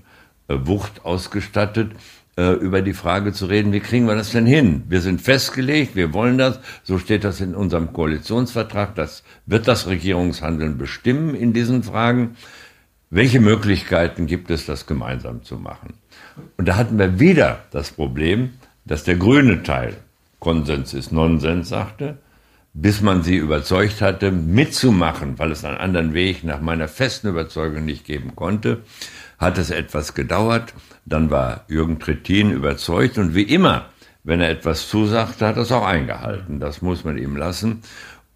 äh, 0.48 0.56
Wucht 0.66 1.06
ausgestattet, 1.06 1.92
äh, 2.40 2.54
über 2.54 2.82
die 2.82 2.94
Frage 2.94 3.34
zu 3.34 3.48
reden, 3.48 3.74
wie 3.74 3.82
kriegen 3.82 4.08
wir 4.08 4.16
das 4.16 4.32
denn 4.32 4.46
hin? 4.46 4.84
Wir 4.88 5.02
sind 5.02 5.22
festgelegt, 5.22 5.98
wir 5.98 6.14
wollen 6.14 6.38
das, 6.38 6.62
so 6.84 6.98
steht 6.98 7.26
das 7.26 7.42
in 7.42 7.54
unserem 7.54 7.92
Koalitionsvertrag, 7.92 8.96
das 8.96 9.24
wird 9.46 9.68
das 9.68 9.88
Regierungshandeln 9.88 10.78
bestimmen 10.78 11.36
in 11.36 11.52
diesen 11.52 11.84
Fragen. 11.84 12.38
Welche 13.12 13.40
Möglichkeiten 13.40 14.28
gibt 14.28 14.52
es, 14.52 14.68
das 14.68 14.86
gemeinsam 14.86 15.44
zu 15.44 15.58
machen? 15.58 15.96
Und 16.58 16.68
da 16.68 16.76
hatten 16.76 17.00
wir 17.00 17.20
wieder 17.20 17.64
das 17.72 17.90
Problem, 17.90 18.52
dass 18.86 19.04
der 19.04 19.16
grüne 19.16 19.64
Teil 19.64 19.98
Konsens 20.40 20.94
ist 20.94 21.12
Nonsens 21.12 21.70
sagte, 21.70 22.20
bis 22.74 23.02
man 23.02 23.24
sie 23.24 23.36
überzeugt 23.36 24.02
hatte, 24.02 24.32
mitzumachen, 24.32 25.40
weil 25.40 25.52
es 25.52 25.66
einen 25.66 25.78
anderen 25.78 26.14
Weg 26.14 26.44
nach 26.44 26.62
meiner 26.62 26.88
festen 26.88 27.30
Überzeugung 27.30 27.84
nicht 27.84 28.06
geben 28.06 28.36
konnte, 28.36 28.82
hat 29.40 29.58
es 29.58 29.72
etwas 29.72 30.14
gedauert. 30.14 30.76
Dann 31.06 31.32
war 31.32 31.66
Jürgen 31.68 32.00
Trittin 32.00 32.52
überzeugt 32.52 33.18
und 33.18 33.34
wie 33.34 33.42
immer, 33.42 33.88
wenn 34.24 34.40
er 34.40 34.50
etwas 34.50 34.88
zusagte, 34.88 35.48
hat 35.48 35.56
er 35.56 35.64
es 35.64 35.72
auch 35.72 35.86
eingehalten. 35.86 36.60
Das 36.60 36.84
muss 36.84 37.04
man 37.04 37.18
ihm 37.18 37.36
lassen. 37.36 37.82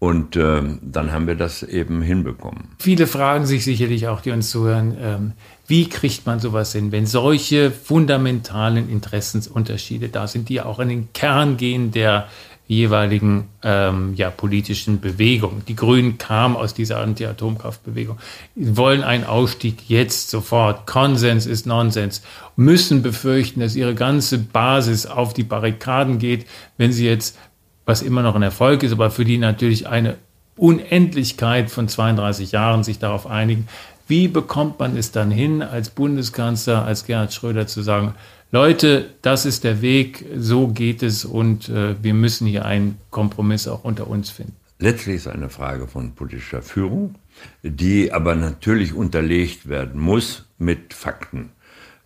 Und 0.04 0.36
ähm, 0.36 0.80
dann 0.82 1.12
haben 1.12 1.26
wir 1.26 1.34
das 1.34 1.62
eben 1.62 2.02
hinbekommen. 2.02 2.68
Viele 2.78 3.06
fragen 3.06 3.46
sich 3.46 3.64
sicherlich 3.64 4.06
auch, 4.06 4.20
die 4.20 4.32
uns 4.32 4.50
zuhören, 4.50 4.94
ähm, 5.00 5.32
wie 5.66 5.88
kriegt 5.88 6.26
man 6.26 6.40
sowas 6.40 6.72
hin, 6.72 6.92
wenn 6.92 7.06
solche 7.06 7.70
fundamentalen 7.70 8.90
Interessensunterschiede 8.90 10.10
da 10.10 10.26
sind, 10.26 10.50
die 10.50 10.60
auch 10.60 10.78
in 10.78 10.90
den 10.90 11.12
Kern 11.14 11.56
gehen 11.56 11.90
der 11.90 12.28
jeweiligen 12.66 13.48
ähm, 13.62 14.12
ja, 14.14 14.28
politischen 14.28 15.00
Bewegung. 15.00 15.62
Die 15.68 15.74
Grünen 15.74 16.18
kamen 16.18 16.54
aus 16.54 16.74
dieser 16.74 16.98
Anti-Atomkraftbewegung, 16.98 18.18
wollen 18.56 19.04
einen 19.04 19.24
Ausstieg 19.24 19.88
jetzt 19.88 20.28
sofort. 20.28 20.86
Konsens 20.86 21.46
ist 21.46 21.64
Nonsens, 21.66 22.20
müssen 22.56 23.00
befürchten, 23.00 23.60
dass 23.60 23.74
ihre 23.74 23.94
ganze 23.94 24.36
Basis 24.36 25.06
auf 25.06 25.32
die 25.32 25.44
Barrikaden 25.44 26.18
geht, 26.18 26.44
wenn 26.76 26.92
sie 26.92 27.06
jetzt, 27.06 27.38
was 27.86 28.02
immer 28.02 28.22
noch 28.22 28.34
ein 28.34 28.42
Erfolg 28.42 28.82
ist, 28.82 28.92
aber 28.92 29.10
für 29.10 29.24
die 29.24 29.38
natürlich 29.38 29.86
eine 29.86 30.16
Unendlichkeit 30.56 31.70
von 31.70 31.88
32 31.88 32.52
Jahren 32.52 32.84
sich 32.84 32.98
darauf 32.98 33.26
einigen. 33.26 33.66
Wie 34.06 34.28
bekommt 34.28 34.78
man 34.78 34.96
es 34.96 35.12
dann 35.12 35.30
hin, 35.30 35.62
als 35.62 35.90
Bundeskanzler, 35.90 36.84
als 36.84 37.06
Gerhard 37.06 37.32
Schröder 37.32 37.66
zu 37.66 37.82
sagen, 37.82 38.14
Leute, 38.52 39.10
das 39.22 39.46
ist 39.46 39.64
der 39.64 39.82
Weg, 39.82 40.24
so 40.36 40.68
geht 40.68 41.02
es 41.02 41.24
und 41.24 41.68
äh, 41.68 41.96
wir 42.00 42.14
müssen 42.14 42.46
hier 42.46 42.64
einen 42.64 42.98
Kompromiss 43.10 43.66
auch 43.66 43.82
unter 43.82 44.06
uns 44.06 44.30
finden. 44.30 44.54
Letztlich 44.78 45.16
ist 45.16 45.28
eine 45.28 45.48
Frage 45.48 45.88
von 45.88 46.14
politischer 46.14 46.62
Führung, 46.62 47.16
die 47.62 48.12
aber 48.12 48.34
natürlich 48.34 48.92
unterlegt 48.92 49.68
werden 49.68 50.00
muss 50.00 50.44
mit 50.58 50.94
Fakten. 50.94 51.50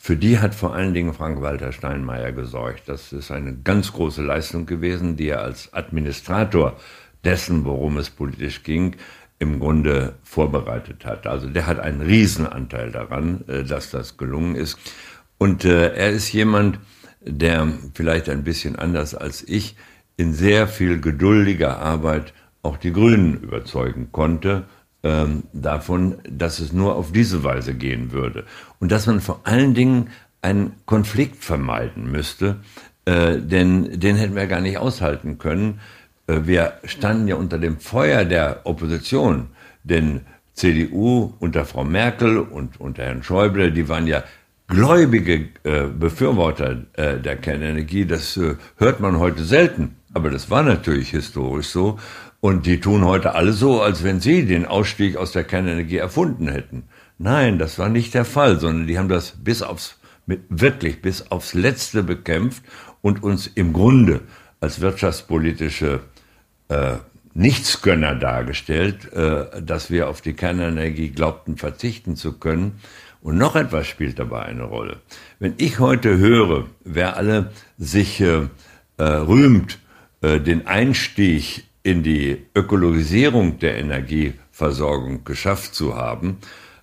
Für 0.08 0.16
die 0.16 0.38
hat 0.38 0.54
vor 0.54 0.74
allen 0.74 0.94
Dingen 0.94 1.12
Frank-Walter 1.12 1.70
Steinmeier 1.70 2.32
gesorgt. 2.32 2.84
Das 2.86 3.12
ist 3.12 3.30
eine 3.30 3.54
ganz 3.54 3.92
große 3.92 4.22
Leistung 4.22 4.64
gewesen, 4.64 5.16
die 5.16 5.28
er 5.28 5.42
als 5.42 5.74
Administrator 5.74 6.78
dessen, 7.24 7.66
worum 7.66 7.98
es 7.98 8.08
politisch 8.08 8.62
ging, 8.62 8.96
im 9.38 9.60
Grunde 9.60 10.14
vorbereitet 10.22 11.04
hat. 11.04 11.26
Also 11.26 11.50
der 11.50 11.66
hat 11.66 11.78
einen 11.78 12.00
Riesenanteil 12.00 12.90
daran, 12.90 13.44
äh, 13.48 13.64
dass 13.64 13.90
das 13.90 14.16
gelungen 14.16 14.54
ist. 14.54 14.78
Und 15.36 15.66
äh, 15.66 15.92
er 15.94 16.08
ist 16.08 16.32
jemand, 16.32 16.78
der 17.20 17.68
vielleicht 17.92 18.30
ein 18.30 18.44
bisschen 18.44 18.76
anders 18.76 19.14
als 19.14 19.46
ich 19.46 19.76
in 20.16 20.32
sehr 20.32 20.68
viel 20.68 21.02
geduldiger 21.02 21.80
Arbeit 21.80 22.32
auch 22.62 22.78
die 22.78 22.94
Grünen 22.94 23.42
überzeugen 23.42 24.08
konnte 24.10 24.64
ähm, 25.02 25.44
davon, 25.52 26.16
dass 26.28 26.58
es 26.58 26.72
nur 26.72 26.96
auf 26.96 27.12
diese 27.12 27.44
Weise 27.44 27.74
gehen 27.74 28.12
würde. 28.12 28.44
Und 28.80 28.90
dass 28.90 29.06
man 29.06 29.20
vor 29.20 29.40
allen 29.44 29.74
Dingen 29.74 30.10
einen 30.42 30.72
Konflikt 30.86 31.44
vermeiden 31.44 32.10
müsste, 32.10 32.56
äh, 33.04 33.38
denn 33.38 34.00
den 34.00 34.16
hätten 34.16 34.34
wir 34.34 34.46
gar 34.46 34.60
nicht 34.60 34.78
aushalten 34.78 35.38
können. 35.38 35.80
Äh, 36.26 36.40
wir 36.44 36.74
standen 36.84 37.28
ja 37.28 37.36
unter 37.36 37.58
dem 37.58 37.78
Feuer 37.78 38.24
der 38.24 38.60
Opposition, 38.64 39.48
denn 39.84 40.22
CDU 40.54 41.32
unter 41.38 41.64
Frau 41.64 41.84
Merkel 41.84 42.38
und 42.38 42.80
unter 42.80 43.04
Herrn 43.04 43.22
Schäuble, 43.22 43.72
die 43.72 43.88
waren 43.88 44.06
ja 44.06 44.24
gläubige 44.66 45.48
äh, 45.62 45.86
Befürworter 45.86 46.84
äh, 46.94 47.18
der 47.18 47.36
Kernenergie, 47.36 48.04
das 48.04 48.36
äh, 48.36 48.56
hört 48.76 49.00
man 49.00 49.18
heute 49.18 49.44
selten. 49.44 49.96
Aber 50.14 50.30
das 50.30 50.50
war 50.50 50.62
natürlich 50.62 51.10
historisch 51.10 51.68
so. 51.68 51.98
Und 52.40 52.66
die 52.66 52.80
tun 52.80 53.04
heute 53.04 53.34
alle 53.34 53.52
so, 53.52 53.82
als 53.82 54.04
wenn 54.04 54.20
sie 54.20 54.46
den 54.46 54.64
Ausstieg 54.64 55.16
aus 55.16 55.32
der 55.32 55.44
Kernenergie 55.44 55.96
erfunden 55.96 56.48
hätten. 56.48 56.84
Nein, 57.18 57.58
das 57.58 57.78
war 57.78 57.88
nicht 57.88 58.14
der 58.14 58.24
Fall, 58.24 58.60
sondern 58.60 58.86
die 58.86 58.96
haben 58.96 59.08
das 59.08 59.32
bis 59.42 59.62
aufs, 59.62 59.98
wirklich 60.26 61.02
bis 61.02 61.32
aufs 61.32 61.54
Letzte 61.54 62.04
bekämpft 62.04 62.62
und 63.02 63.24
uns 63.24 63.48
im 63.48 63.72
Grunde 63.72 64.20
als 64.60 64.80
wirtschaftspolitische 64.80 66.00
äh, 66.68 66.96
Nichtsgönner 67.34 68.14
dargestellt, 68.14 69.12
äh, 69.12 69.60
dass 69.60 69.90
wir 69.90 70.08
auf 70.08 70.20
die 70.20 70.34
Kernenergie 70.34 71.08
glaubten 71.08 71.56
verzichten 71.56 72.14
zu 72.14 72.38
können. 72.38 72.80
Und 73.20 73.36
noch 73.36 73.56
etwas 73.56 73.88
spielt 73.88 74.18
dabei 74.20 74.42
eine 74.42 74.62
Rolle. 74.62 74.98
Wenn 75.40 75.54
ich 75.58 75.80
heute 75.80 76.18
höre, 76.18 76.66
wer 76.84 77.16
alle 77.16 77.52
sich 77.78 78.20
äh, 78.20 78.48
äh, 78.96 79.02
rühmt, 79.02 79.78
äh, 80.20 80.40
den 80.40 80.66
Einstieg 80.68 81.67
in 81.82 82.02
die 82.02 82.46
Ökologisierung 82.54 83.58
der 83.58 83.78
Energieversorgung 83.78 85.24
geschafft 85.24 85.74
zu 85.74 85.96
haben, 85.96 86.38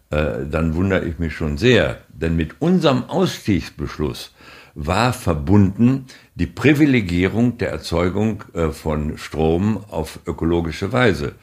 äh, 0.10 0.45
dann 0.49 0.75
wundere 0.75 1.05
ich 1.05 1.19
mich 1.19 1.34
schon 1.34 1.58
sehr. 1.58 1.99
Denn 2.10 2.36
mit 2.36 2.62
unserem 2.62 3.03
Ausstiegsbeschluss 3.05 4.34
war 4.75 5.13
verbunden 5.13 6.05
die 6.36 6.47
Privilegierung 6.47 7.58
der 7.58 7.69
Erzeugung 7.69 8.43
äh, 8.53 8.69
von 8.69 9.17
Strom 9.17 9.84
auf 9.89 10.19
ökologische 10.25 10.91
Weise. 10.91 11.36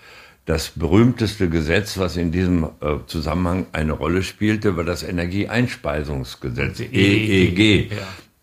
Das 0.44 0.70
berühmteste 0.70 1.48
Gesetz, 1.48 1.98
was 1.98 2.16
in 2.16 2.32
diesem 2.32 2.64
äh, 2.64 2.96
Zusammenhang 3.06 3.66
eine 3.72 3.92
Rolle 3.92 4.22
spielte, 4.22 4.76
war 4.76 4.84
das 4.84 5.02
Energieeinspeisungsgesetz, 5.02 6.80
EEG. 6.80 7.58
E 7.58 7.88
ja. 7.90 7.96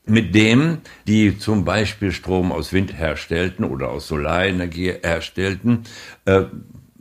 Mit 0.09 0.33
dem 0.33 0.79
die 1.07 1.37
zum 1.37 1.65
Beispiel 1.65 2.11
Strom 2.11 2.51
aus 2.51 2.73
Wind 2.73 2.97
herstellten 2.97 3.63
oder 3.63 3.89
aus 3.89 4.07
Solarenergie 4.07 4.93
herstellten, 5.03 5.83
äh, 6.25 6.43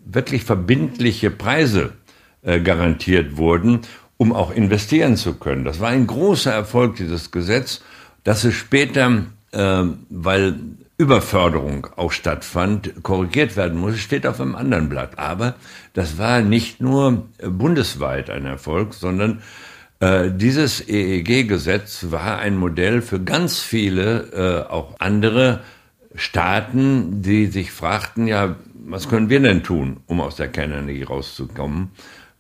wirklich 0.05 0.45
verbindliche 0.45 1.31
Preise 1.31 1.95
äh, 2.43 2.61
garantiert 2.61 3.37
wurden, 3.37 3.81
um 4.17 4.33
auch 4.33 4.51
investieren 4.51 5.17
zu 5.17 5.35
können. 5.35 5.65
Das 5.65 5.81
war 5.81 5.89
ein 5.89 6.07
großer 6.07 6.53
Erfolg, 6.53 6.97
dieses 6.97 7.31
Gesetz, 7.31 7.83
dass 8.25 8.45
es 8.45 8.55
später, 8.55 9.25
äh, 9.53 9.83
weil 10.11 10.55
Überförderung 10.99 11.87
auch 11.97 12.11
stattfand, 12.11 13.05
korrigiert 13.05 13.57
werden 13.57 13.79
muss, 13.79 13.99
steht 13.99 14.27
auf 14.27 14.41
einem 14.41 14.57
anderen 14.57 14.89
Blatt. 14.89 15.19
Aber 15.19 15.55
das 15.95 16.19
war 16.19 16.41
nicht 16.41 16.81
nur 16.81 17.29
bundesweit 17.41 18.31
ein 18.31 18.47
Erfolg, 18.47 18.95
sondern 18.95 19.41
äh, 20.01 20.31
dieses 20.31 20.89
EEG-Gesetz 20.89 22.07
war 22.11 22.39
ein 22.39 22.57
Modell 22.57 23.03
für 23.03 23.21
ganz 23.21 23.59
viele, 23.59 24.65
äh, 24.67 24.71
auch 24.71 24.95
andere 25.01 25.61
Staaten, 26.15 27.23
die 27.23 27.47
sich 27.47 27.73
fragten, 27.73 28.27
ja, 28.27 28.57
was 28.75 29.09
können 29.09 29.29
wir 29.29 29.41
denn 29.41 29.63
tun, 29.63 29.99
um 30.07 30.21
aus 30.21 30.37
der 30.37 30.49
Kernenergie 30.49 31.03
rauszukommen? 31.03 31.91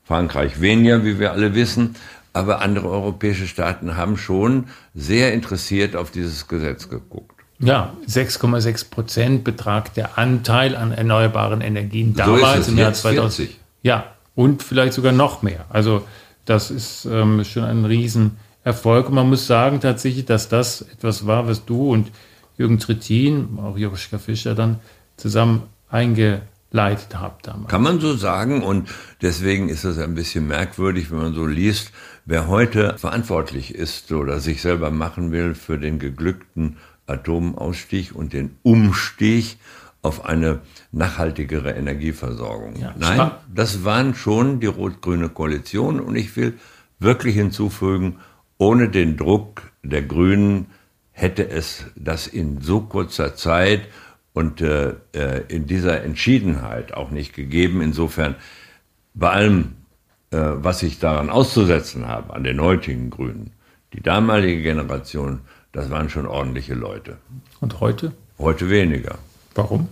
Frankreich 0.04 0.60
weniger, 0.60 1.04
wie 1.04 1.18
wir 1.18 1.32
alle 1.32 1.54
wissen, 1.54 1.96
aber 2.32 2.62
andere 2.62 2.88
europäische 2.88 3.46
Staaten 3.46 3.96
haben 3.96 4.16
schon 4.16 4.68
sehr 4.94 5.32
interessiert 5.34 5.96
auf 5.96 6.10
dieses 6.10 6.48
Gesetz 6.48 6.88
geguckt. 6.88 7.34
Ja, 7.58 7.92
6,6 8.06 8.90
Prozent 8.90 9.44
betragt 9.44 9.96
der 9.96 10.16
Anteil 10.16 10.76
an 10.76 10.92
erneuerbaren 10.92 11.60
Energien 11.60 12.14
damals 12.14 12.66
so 12.66 12.72
im 12.72 12.78
Jahr 12.78 12.92
2000. 12.92 13.50
Ja, 13.82 14.12
und 14.36 14.62
vielleicht 14.62 14.92
sogar 14.92 15.12
noch 15.12 15.42
mehr. 15.42 15.64
Also 15.68 16.04
das 16.48 16.70
ist 16.70 17.04
ähm, 17.04 17.44
schon 17.44 17.64
ein 17.64 17.84
Riesenerfolg. 17.84 19.08
Und 19.08 19.14
man 19.14 19.28
muss 19.28 19.46
sagen 19.46 19.80
tatsächlich, 19.80 20.24
dass 20.24 20.48
das 20.48 20.82
etwas 20.82 21.26
war, 21.26 21.46
was 21.46 21.64
du 21.64 21.92
und 21.92 22.10
Jürgen 22.56 22.78
Trittin, 22.78 23.58
auch 23.62 23.76
Joschka 23.76 24.18
Fischer 24.18 24.54
dann 24.54 24.80
zusammen 25.16 25.62
eingeleitet 25.90 27.14
habt 27.14 27.46
damals. 27.46 27.70
Kann 27.70 27.82
man 27.82 28.00
so 28.00 28.14
sagen. 28.14 28.62
Und 28.62 28.88
deswegen 29.22 29.68
ist 29.68 29.84
es 29.84 29.98
ein 29.98 30.14
bisschen 30.14 30.46
merkwürdig, 30.48 31.10
wenn 31.10 31.18
man 31.18 31.34
so 31.34 31.46
liest, 31.46 31.92
wer 32.24 32.48
heute 32.48 32.96
verantwortlich 32.98 33.74
ist 33.74 34.10
oder 34.10 34.40
sich 34.40 34.62
selber 34.62 34.90
machen 34.90 35.30
will 35.30 35.54
für 35.54 35.78
den 35.78 35.98
geglückten 35.98 36.78
Atomausstieg 37.06 38.14
und 38.14 38.32
den 38.32 38.56
Umstieg 38.62 39.58
auf 40.02 40.24
eine 40.24 40.60
nachhaltigere 40.92 41.72
Energieversorgung. 41.72 42.76
Ja, 42.76 42.94
Nein, 42.98 43.30
das 43.52 43.84
waren 43.84 44.14
schon 44.14 44.60
die 44.60 44.66
rot-grüne 44.66 45.28
Koalition 45.28 46.00
und 46.00 46.16
ich 46.16 46.36
will 46.36 46.54
wirklich 46.98 47.34
hinzufügen, 47.34 48.18
ohne 48.58 48.88
den 48.88 49.16
Druck 49.16 49.62
der 49.82 50.02
Grünen 50.02 50.66
hätte 51.12 51.48
es 51.48 51.84
das 51.96 52.26
in 52.26 52.60
so 52.60 52.80
kurzer 52.80 53.34
Zeit 53.34 53.82
und 54.32 54.60
äh, 54.60 54.94
äh 55.12 55.42
in 55.48 55.66
dieser 55.66 56.02
Entschiedenheit 56.04 56.94
auch 56.94 57.10
nicht 57.10 57.34
gegeben. 57.34 57.82
Insofern 57.82 58.36
bei 59.14 59.30
allem, 59.30 59.74
äh, 60.30 60.38
was 60.38 60.82
ich 60.82 61.00
daran 61.00 61.28
auszusetzen 61.28 62.06
habe, 62.06 62.34
an 62.34 62.44
den 62.44 62.60
heutigen 62.60 63.10
Grünen, 63.10 63.52
die 63.92 64.00
damalige 64.00 64.62
Generation 64.62 65.40
Das 65.72 65.90
waren 65.90 66.08
schon 66.08 66.26
ordentliche 66.26 66.74
Leute. 66.74 67.18
Und 67.60 67.80
heute? 67.80 68.12
Heute 68.38 68.70
weniger. 68.70 69.18
Warum? 69.58 69.88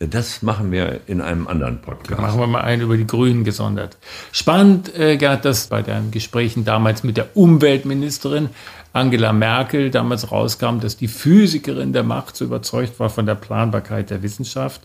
Das 0.00 0.42
machen 0.42 0.72
wir 0.72 1.00
in 1.06 1.20
einem 1.20 1.46
anderen 1.46 1.80
Podcast. 1.80 2.20
Machen 2.20 2.40
wir 2.40 2.48
mal 2.48 2.62
einen 2.62 2.82
über 2.82 2.96
die 2.96 3.06
Grünen 3.06 3.44
gesondert. 3.44 3.96
Spannend, 4.32 4.94
äh, 4.98 5.16
Gerd, 5.16 5.44
dass 5.44 5.68
bei 5.68 5.80
deinen 5.80 6.10
Gesprächen 6.10 6.64
damals 6.64 7.04
mit 7.04 7.16
der 7.16 7.36
Umweltministerin 7.36 8.50
Angela 8.92 9.32
Merkel 9.32 9.90
damals 9.90 10.32
rauskam, 10.32 10.80
dass 10.80 10.96
die 10.96 11.06
Physikerin 11.06 11.92
der 11.92 12.02
Macht 12.02 12.36
so 12.36 12.44
überzeugt 12.44 12.98
war 12.98 13.08
von 13.08 13.26
der 13.26 13.36
Planbarkeit 13.36 14.10
der 14.10 14.24
Wissenschaft. 14.24 14.82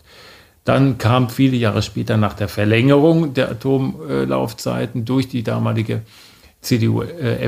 Dann 0.64 0.98
kam 0.98 1.28
viele 1.28 1.56
Jahre 1.56 1.82
später 1.82 2.16
nach 2.16 2.34
der 2.34 2.48
Verlängerung 2.48 3.34
der 3.34 3.50
Atomlaufzeiten 3.50 5.04
durch 5.04 5.28
die 5.28 5.42
damalige 5.42 6.02
CDU, 6.60 7.02
äh, 7.02 7.44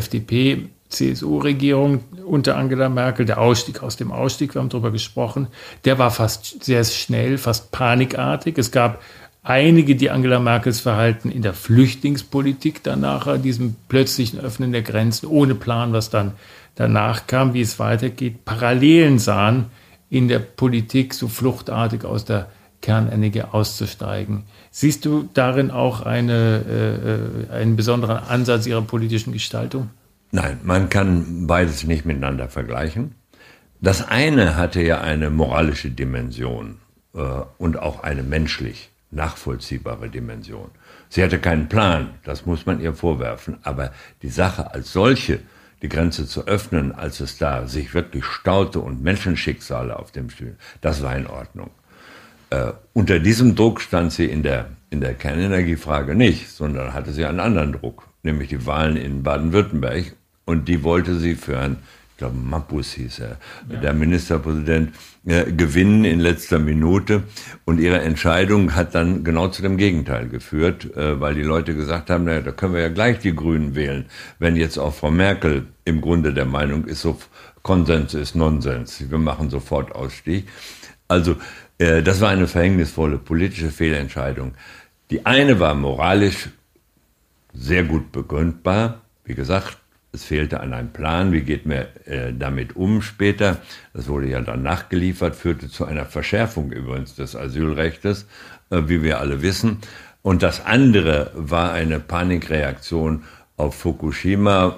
CSU-Regierung 0.94 2.00
unter 2.24 2.57
Angela 2.57 2.88
Merkel, 2.88 3.26
der 3.26 3.40
Ausstieg 3.40 3.83
aus 3.83 3.96
dem 3.96 4.12
Ausstieg, 4.12 4.54
wir 4.54 4.61
haben 4.61 4.68
darüber 4.68 4.90
gesprochen, 4.90 5.48
der 5.85 5.98
war 5.98 6.11
fast 6.11 6.64
sehr 6.64 6.85
schnell, 6.85 7.38
fast 7.38 7.70
panikartig. 7.70 8.59
Es 8.59 8.70
gab 8.70 9.02
einige, 9.42 9.96
die 9.96 10.11
Angela 10.11 10.40
Merkels 10.40 10.80
Verhalten 10.80 11.30
in 11.30 11.42
der 11.42 11.54
Flüchtlingspolitik 11.54 12.83
danach, 12.83 13.40
diesem 13.40 13.76
plötzlichen 13.88 14.40
Öffnen 14.40 14.72
der 14.72 14.83
Grenzen 14.83 15.26
ohne 15.26 15.54
Plan, 15.54 15.92
was 15.92 16.11
dann 16.11 16.33
danach 16.74 17.26
kam, 17.26 17.54
wie 17.54 17.61
es 17.61 17.78
weitergeht, 17.78 18.44
Parallelen 18.44 19.18
sahen 19.18 19.66
in 20.11 20.28
der 20.28 20.38
Politik, 20.38 21.14
so 21.14 21.28
fluchtartig 21.28 22.04
aus 22.04 22.24
der 22.24 22.48
Kernenergie 22.80 23.42
auszusteigen. 23.42 24.44
Siehst 24.70 25.04
du 25.04 25.28
darin 25.33 25.70
auch 25.70 26.02
eine, 26.02 27.48
äh, 27.50 27.52
einen 27.52 27.76
besonderen 27.76 28.18
Ansatz 28.18 28.66
ihrer 28.66 28.83
politischen 28.83 29.33
Gestaltung? 29.33 29.90
Nein, 30.34 30.58
man 30.64 30.88
kann 30.88 31.46
beides 31.46 31.84
nicht 31.84 32.04
miteinander 32.04 32.48
vergleichen. 32.48 33.14
Das 33.80 34.08
eine 34.08 34.56
hatte 34.56 34.82
ja 34.82 35.00
eine 35.00 35.30
moralische 35.30 35.92
Dimension 35.92 36.78
äh, 37.14 37.20
und 37.56 37.78
auch 37.78 38.02
eine 38.02 38.24
menschlich 38.24 38.90
nachvollziehbare 39.12 40.08
Dimension. 40.08 40.72
Sie 41.08 41.22
hatte 41.22 41.38
keinen 41.38 41.68
Plan, 41.68 42.14
das 42.24 42.46
muss 42.46 42.66
man 42.66 42.80
ihr 42.80 42.94
vorwerfen, 42.94 43.58
aber 43.62 43.92
die 44.22 44.28
Sache 44.28 44.74
als 44.74 44.92
solche, 44.92 45.38
die 45.82 45.88
Grenze 45.88 46.26
zu 46.26 46.48
öffnen, 46.48 46.90
als 46.90 47.20
es 47.20 47.38
da 47.38 47.68
sich 47.68 47.94
wirklich 47.94 48.24
staute 48.24 48.80
und 48.80 49.04
Menschenschicksale 49.04 49.96
auf 49.96 50.10
dem 50.10 50.30
Stuhl, 50.30 50.56
das 50.80 51.00
war 51.00 51.16
in 51.16 51.28
Ordnung. 51.28 51.70
Äh, 52.50 52.72
unter 52.92 53.20
diesem 53.20 53.54
Druck 53.54 53.80
stand 53.80 54.10
sie 54.10 54.26
in 54.26 54.42
der, 54.42 54.66
in 54.90 55.00
der 55.00 55.14
Kernenergiefrage 55.14 56.16
nicht, 56.16 56.50
sondern 56.50 56.92
hatte 56.92 57.12
sie 57.12 57.24
einen 57.24 57.38
anderen 57.38 57.70
Druck, 57.70 58.08
nämlich 58.24 58.48
die 58.48 58.66
Wahlen 58.66 58.96
in 58.96 59.22
Baden-Württemberg. 59.22 60.16
Und 60.44 60.68
die 60.68 60.83
wollte 60.83 61.18
sie 61.18 61.35
für 61.35 61.59
ein, 61.59 61.78
ich 62.12 62.18
glaube, 62.18 62.37
Mappus 62.37 62.92
hieß 62.92 63.20
er, 63.20 63.38
ja. 63.70 63.80
der 63.80 63.94
Ministerpräsident, 63.94 64.94
äh, 65.26 65.50
gewinnen 65.52 66.04
in 66.04 66.20
letzter 66.20 66.59
Minute. 66.59 67.22
Und 67.64 67.80
ihre 67.80 68.00
Entscheidung 68.00 68.74
hat 68.74 68.94
dann 68.94 69.24
genau 69.24 69.48
zu 69.48 69.62
dem 69.62 69.76
Gegenteil 69.76 70.28
geführt, 70.28 70.94
äh, 70.96 71.20
weil 71.20 71.35
die 71.35 71.42
Leute 71.42 71.74
gesagt 71.74 72.11
haben, 72.11 72.24
naja, 72.24 72.42
da 72.42 72.52
können 72.52 72.74
wir 72.74 72.83
ja 72.83 72.88
gleich 72.88 73.18
die 73.20 73.35
Grünen 73.35 73.74
wählen, 73.74 74.04
wenn 74.38 74.57
jetzt 74.57 74.78
auch 74.78 74.94
Frau 74.94 75.11
Merkel 75.11 75.66
im 75.85 76.00
Grunde 76.00 76.35
der 76.35 76.44
Meinung 76.44 76.85
ist, 76.85 77.00
so 77.00 77.18
Konsens 77.62 78.12
ist 78.12 78.35
Nonsens. 78.35 79.11
Wir 79.11 79.18
machen 79.18 79.48
sofort 79.48 79.94
Ausstieg. 79.94 80.46
Also 81.09 81.37
äh, 81.78 82.02
das 82.02 82.20
war 82.20 82.28
eine 82.28 82.46
verhängnisvolle 82.46 83.18
politische 83.18 83.70
Fehlentscheidung. 83.70 84.52
Die 85.11 85.24
eine 85.26 85.59
war 85.61 85.74
moralisch 85.74 86.50
sehr 87.54 87.85
gut 87.85 88.12
begründbar. 88.12 89.00
Wie 89.24 89.35
gesagt, 89.35 89.78
es 90.14 90.24
fehlte 90.24 90.61
an 90.61 90.72
einem 90.72 90.90
Plan, 90.90 91.33
wie 91.33 91.42
geht 91.42 91.66
man 91.66 91.87
äh, 92.07 92.33
damit 92.33 92.77
um 92.77 93.03
später. 93.03 93.59
Das 93.92 94.09
wurde 94.09 94.29
ja 94.29 94.40
dann 94.40 94.62
nachgeliefert, 94.62 95.35
führte 95.35 95.68
zu 95.68 95.85
einer 95.85 96.07
Verschärfung 96.07 96.70
übrigens 96.70 97.16
des 97.16 97.37
Asylrechts, 97.37 98.27
äh, 98.70 98.83
wie 98.87 99.03
wir 99.03 99.20
alle 99.20 99.42
wissen. 99.42 99.79
Und 100.22 100.42
das 100.42 100.64
andere 100.64 101.33
war 101.35 101.72
eine 101.72 102.00
Panikreaktion 102.00 103.24
auf 103.57 103.74
Fukushima, 103.74 104.77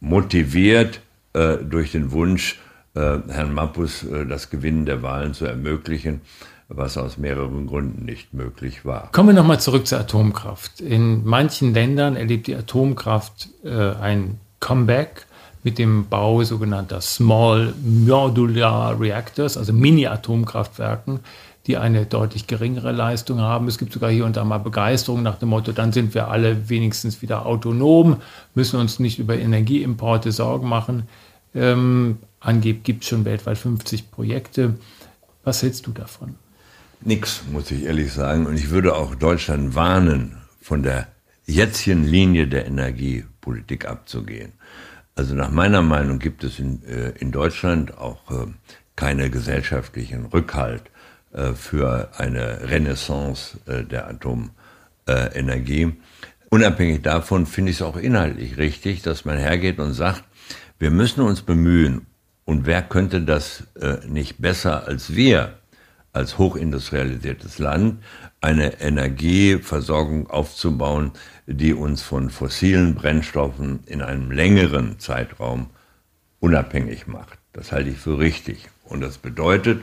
motiviert 0.00 1.00
äh, 1.34 1.58
durch 1.58 1.92
den 1.92 2.10
Wunsch, 2.10 2.58
äh, 2.94 3.18
Herrn 3.28 3.54
Mappus 3.54 4.04
äh, 4.04 4.26
das 4.26 4.50
Gewinnen 4.50 4.86
der 4.86 5.02
Wahlen 5.02 5.34
zu 5.34 5.44
ermöglichen, 5.44 6.22
was 6.68 6.96
aus 6.96 7.18
mehreren 7.18 7.66
Gründen 7.66 8.04
nicht 8.04 8.34
möglich 8.34 8.84
war. 8.84 9.10
Kommen 9.12 9.30
wir 9.30 9.34
nochmal 9.34 9.60
zurück 9.60 9.86
zur 9.86 10.00
Atomkraft. 10.00 10.80
In 10.80 11.24
manchen 11.24 11.74
Ländern 11.74 12.16
erlebt 12.16 12.46
die 12.46 12.56
Atomkraft 12.56 13.50
äh, 13.64 13.70
ein 13.70 14.40
Comeback 14.62 15.26
mit 15.64 15.78
dem 15.78 16.08
Bau 16.08 16.42
sogenannter 16.42 17.00
Small 17.00 17.74
Modular 17.82 18.98
Reactors, 18.98 19.56
also 19.56 19.72
Mini-Atomkraftwerken, 19.72 21.20
die 21.66 21.76
eine 21.76 22.06
deutlich 22.06 22.46
geringere 22.46 22.92
Leistung 22.92 23.40
haben. 23.40 23.68
Es 23.68 23.78
gibt 23.78 23.92
sogar 23.92 24.10
hier 24.10 24.24
und 24.24 24.36
da 24.36 24.44
mal 24.44 24.58
Begeisterung 24.58 25.22
nach 25.22 25.38
dem 25.38 25.50
Motto, 25.50 25.72
dann 25.72 25.92
sind 25.92 26.14
wir 26.14 26.28
alle 26.28 26.68
wenigstens 26.68 27.22
wieder 27.22 27.44
autonom, 27.44 28.16
müssen 28.54 28.80
uns 28.80 28.98
nicht 28.98 29.18
über 29.18 29.36
Energieimporte 29.36 30.32
Sorgen 30.32 30.68
machen. 30.68 31.04
Ähm, 31.54 32.18
angeblich 32.40 32.84
gibt 32.84 33.02
es 33.02 33.10
schon 33.10 33.24
weltweit 33.24 33.58
50 33.58 34.10
Projekte. 34.10 34.74
Was 35.44 35.62
hältst 35.62 35.86
du 35.86 35.90
davon? 35.90 36.36
Nix, 37.00 37.42
muss 37.50 37.70
ich 37.70 37.84
ehrlich 37.84 38.12
sagen. 38.12 38.46
Und 38.46 38.56
ich 38.56 38.70
würde 38.70 38.94
auch 38.94 39.16
Deutschland 39.16 39.74
warnen, 39.74 40.38
von 40.60 40.84
der 40.84 41.08
jetzigen 41.46 42.04
Linie 42.04 42.46
der 42.46 42.66
Energiepolitik 43.42 43.86
abzugehen. 43.86 44.52
Also 45.14 45.34
nach 45.34 45.50
meiner 45.50 45.82
Meinung 45.82 46.18
gibt 46.18 46.44
es 46.44 46.58
in, 46.58 46.82
äh, 46.84 47.10
in 47.18 47.32
Deutschland 47.32 47.98
auch 47.98 48.30
äh, 48.30 48.46
keine 48.96 49.30
gesellschaftlichen 49.30 50.26
Rückhalt 50.26 50.84
äh, 51.32 51.52
für 51.52 52.10
eine 52.16 52.70
Renaissance 52.70 53.58
äh, 53.66 53.84
der 53.84 54.08
Atomenergie. 54.08 55.94
Unabhängig 56.50 57.02
davon 57.02 57.46
finde 57.46 57.70
ich 57.70 57.78
es 57.78 57.82
auch 57.82 57.96
inhaltlich 57.96 58.56
richtig, 58.56 59.02
dass 59.02 59.24
man 59.24 59.38
hergeht 59.38 59.78
und 59.78 59.92
sagt, 59.92 60.24
wir 60.78 60.90
müssen 60.90 61.20
uns 61.22 61.42
bemühen, 61.42 62.06
und 62.44 62.66
wer 62.66 62.82
könnte 62.82 63.22
das 63.22 63.62
nicht 64.08 64.42
besser 64.42 64.88
als 64.88 65.14
wir, 65.14 65.60
als 66.12 66.38
hochindustrialisiertes 66.38 67.58
Land, 67.58 68.02
eine 68.40 68.80
Energieversorgung 68.80 70.28
aufzubauen, 70.28 71.12
die 71.46 71.74
uns 71.74 72.02
von 72.02 72.30
fossilen 72.30 72.94
Brennstoffen 72.94 73.80
in 73.86 74.02
einem 74.02 74.30
längeren 74.30 74.98
Zeitraum 74.98 75.70
unabhängig 76.40 77.06
macht. 77.06 77.38
Das 77.52 77.72
halte 77.72 77.90
ich 77.90 77.98
für 77.98 78.18
richtig. 78.18 78.68
Und 78.84 79.00
das 79.00 79.18
bedeutet 79.18 79.80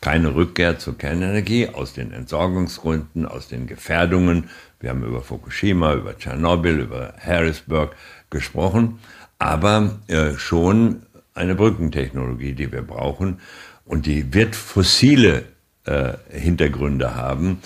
keine 0.00 0.34
Rückkehr 0.34 0.78
zur 0.78 0.96
Kernenergie 0.96 1.68
aus 1.68 1.94
den 1.94 2.12
Entsorgungsgründen, 2.12 3.26
aus 3.26 3.48
den 3.48 3.66
Gefährdungen. 3.66 4.50
Wir 4.78 4.90
haben 4.90 5.02
über 5.02 5.22
Fukushima, 5.22 5.94
über 5.94 6.16
Tschernobyl, 6.16 6.80
über 6.80 7.14
Harrisburg 7.18 7.96
gesprochen, 8.30 8.98
aber 9.38 9.98
äh, 10.06 10.34
schon 10.34 11.02
eine 11.34 11.54
Brückentechnologie, 11.54 12.52
die 12.52 12.72
wir 12.72 12.82
brauchen. 12.82 13.40
Und 13.84 14.06
die 14.06 14.32
wird 14.32 14.56
fossile 14.56 15.44
äh, 15.86 16.14
Hintergründe 16.30 17.14
haben. 17.14 17.58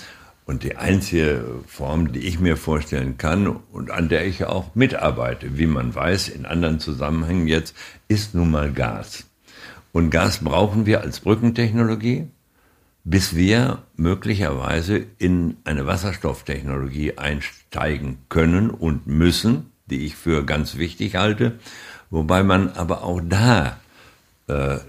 Und 0.45 0.63
die 0.63 0.75
einzige 0.75 1.45
Form, 1.67 2.11
die 2.11 2.27
ich 2.27 2.39
mir 2.39 2.57
vorstellen 2.57 3.17
kann 3.17 3.47
und 3.47 3.91
an 3.91 4.09
der 4.09 4.25
ich 4.25 4.45
auch 4.45 4.75
mitarbeite, 4.75 5.57
wie 5.57 5.67
man 5.67 5.93
weiß, 5.93 6.29
in 6.29 6.45
anderen 6.45 6.79
Zusammenhängen 6.79 7.47
jetzt, 7.47 7.75
ist 8.07 8.35
nun 8.35 8.51
mal 8.51 8.71
Gas. 8.71 9.25
Und 9.93 10.09
Gas 10.09 10.39
brauchen 10.39 10.85
wir 10.85 11.01
als 11.01 11.19
Brückentechnologie, 11.19 12.27
bis 13.03 13.35
wir 13.35 13.79
möglicherweise 13.95 15.05
in 15.17 15.57
eine 15.63 15.85
Wasserstofftechnologie 15.85 17.17
einsteigen 17.17 18.19
können 18.29 18.69
und 18.69 19.07
müssen, 19.07 19.71
die 19.85 20.05
ich 20.05 20.15
für 20.15 20.45
ganz 20.45 20.77
wichtig 20.77 21.15
halte. 21.15 21.59
Wobei 22.09 22.43
man 22.43 22.69
aber 22.69 23.03
auch 23.03 23.21
da 23.23 23.79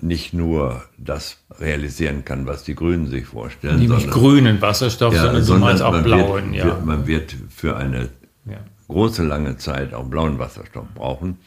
nicht 0.01 0.35
nur 0.35 0.83
das 0.99 1.37
realisieren 1.61 2.25
kann, 2.25 2.47
was 2.47 2.65
die 2.65 2.75
Grünen 2.75 3.07
sich 3.07 3.27
vorstellen. 3.27 3.79
Nämlich 3.79 4.03
sondern, 4.03 4.21
grünen 4.21 4.63
Wasserstoff, 4.63 5.15
ja, 5.15 5.23
sondern, 5.23 5.45
sondern 5.45 5.83
auch 5.83 6.03
blauen. 6.03 6.53
Wird, 6.53 6.65
ja. 6.65 6.81
Man 6.85 7.07
wird 7.07 7.37
für 7.49 7.77
eine 7.77 8.09
ja. 8.45 8.59
große, 8.89 9.23
lange 9.23 9.59
Zeit 9.59 9.95
auch 9.95 10.05
blauen 10.05 10.39
Wasserstoff 10.39 10.87
brauchen. 10.95 11.39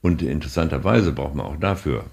Und 0.00 0.22
interessanterweise 0.22 1.12
braucht 1.12 1.34
man 1.34 1.46
auch 1.46 1.56
dafür 1.58 2.04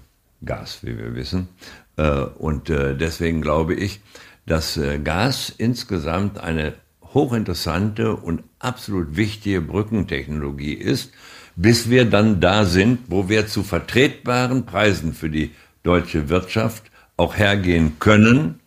Gas, 0.44 0.80
wie 0.82 0.96
wir 0.96 1.14
wissen. 1.14 1.48
Äh, 1.96 2.20
und 2.20 2.70
äh, 2.70 2.96
deswegen 2.96 3.40
glaube 3.40 3.74
ich, 3.74 4.00
dass 4.46 4.76
äh, 4.76 4.98
Gas 4.98 5.52
insgesamt 5.56 6.38
eine 6.38 6.74
hochinteressante 7.14 8.14
und 8.14 8.44
absolut 8.58 9.16
wichtige 9.16 9.60
Brückentechnologie 9.60 10.74
ist 10.74 11.12
bis 11.58 11.90
wir 11.90 12.04
dann 12.04 12.40
da 12.40 12.64
sind, 12.64 13.00
wo 13.08 13.28
wir 13.28 13.48
zu 13.48 13.64
vertretbaren 13.64 14.64
Preisen 14.64 15.12
für 15.12 15.28
die 15.28 15.50
deutsche 15.82 16.28
Wirtschaft 16.28 16.84
auch 17.16 17.36
hergehen 17.36 17.98
können, 17.98 18.60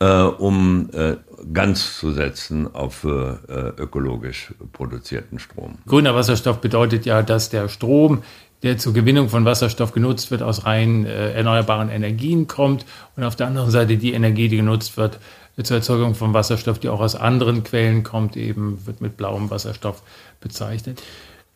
äh, 0.00 0.04
um 0.06 0.90
äh, 0.92 1.16
ganz 1.54 1.98
zu 1.98 2.12
setzen 2.12 2.72
auf 2.74 3.04
äh, 3.04 3.08
ökologisch 3.08 4.52
produzierten 4.74 5.38
Strom. 5.38 5.78
Grüner 5.86 6.14
Wasserstoff 6.14 6.60
bedeutet 6.60 7.06
ja, 7.06 7.22
dass 7.22 7.48
der 7.48 7.68
Strom 7.68 8.22
der 8.62 8.76
zur 8.76 8.92
Gewinnung 8.92 9.30
von 9.30 9.46
Wasserstoff 9.46 9.92
genutzt 9.92 10.30
wird, 10.30 10.42
aus 10.42 10.66
rein 10.66 11.06
äh, 11.06 11.32
erneuerbaren 11.32 11.88
Energien 11.88 12.46
kommt 12.46 12.84
und 13.16 13.24
auf 13.24 13.34
der 13.34 13.46
anderen 13.46 13.70
Seite 13.70 13.96
die 13.96 14.12
Energie, 14.12 14.48
die 14.48 14.58
genutzt 14.58 14.98
wird 14.98 15.18
zur 15.62 15.78
Erzeugung 15.78 16.14
von 16.14 16.34
Wasserstoff, 16.34 16.78
die 16.78 16.90
auch 16.90 17.00
aus 17.00 17.16
anderen 17.16 17.64
Quellen 17.64 18.02
kommt, 18.02 18.36
eben 18.36 18.86
wird 18.86 19.00
mit 19.00 19.16
blauem 19.16 19.50
Wasserstoff 19.50 20.02
bezeichnet. 20.42 21.02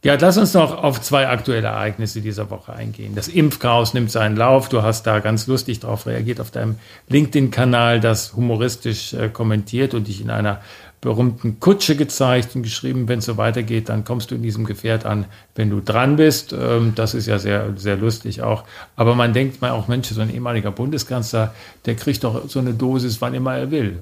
Ja, 0.04 0.18
lass 0.20 0.36
uns 0.36 0.52
noch 0.52 0.82
auf 0.82 1.00
zwei 1.00 1.28
aktuelle 1.28 1.68
Ereignisse 1.68 2.20
dieser 2.20 2.50
Woche 2.50 2.74
eingehen. 2.74 3.14
Das 3.14 3.26
Impfchaos 3.26 3.94
nimmt 3.94 4.10
seinen 4.10 4.36
Lauf. 4.36 4.68
Du 4.68 4.82
hast 4.82 5.06
da 5.06 5.20
ganz 5.20 5.46
lustig 5.46 5.80
darauf 5.80 6.04
reagiert 6.04 6.40
auf 6.40 6.50
deinem 6.50 6.76
LinkedIn-Kanal, 7.08 8.00
das 8.00 8.34
humoristisch 8.34 9.14
äh, 9.14 9.30
kommentiert 9.30 9.94
und 9.94 10.06
dich 10.06 10.20
in 10.20 10.28
einer 10.28 10.60
berühmten 11.00 11.58
Kutsche 11.58 11.96
gezeigt 11.96 12.54
und 12.54 12.64
geschrieben, 12.64 13.08
wenn 13.08 13.20
es 13.20 13.24
so 13.24 13.38
weitergeht, 13.38 13.88
dann 13.88 14.04
kommst 14.04 14.30
du 14.30 14.34
in 14.34 14.42
diesem 14.42 14.66
Gefährt 14.66 15.06
an, 15.06 15.24
wenn 15.54 15.70
du 15.70 15.80
dran 15.80 16.16
bist. 16.16 16.52
Ähm, 16.52 16.92
das 16.94 17.14
ist 17.14 17.24
ja 17.24 17.38
sehr, 17.38 17.72
sehr 17.76 17.96
lustig 17.96 18.42
auch. 18.42 18.64
Aber 18.96 19.14
man 19.14 19.32
denkt 19.32 19.62
mal 19.62 19.70
auch, 19.70 19.88
Mensch, 19.88 20.08
so 20.08 20.20
ein 20.20 20.34
ehemaliger 20.34 20.70
Bundeskanzler, 20.70 21.54
der 21.86 21.94
kriegt 21.94 22.24
doch 22.24 22.46
so 22.46 22.58
eine 22.58 22.74
Dosis, 22.74 23.22
wann 23.22 23.32
immer 23.32 23.56
er 23.56 23.70
will. 23.70 24.00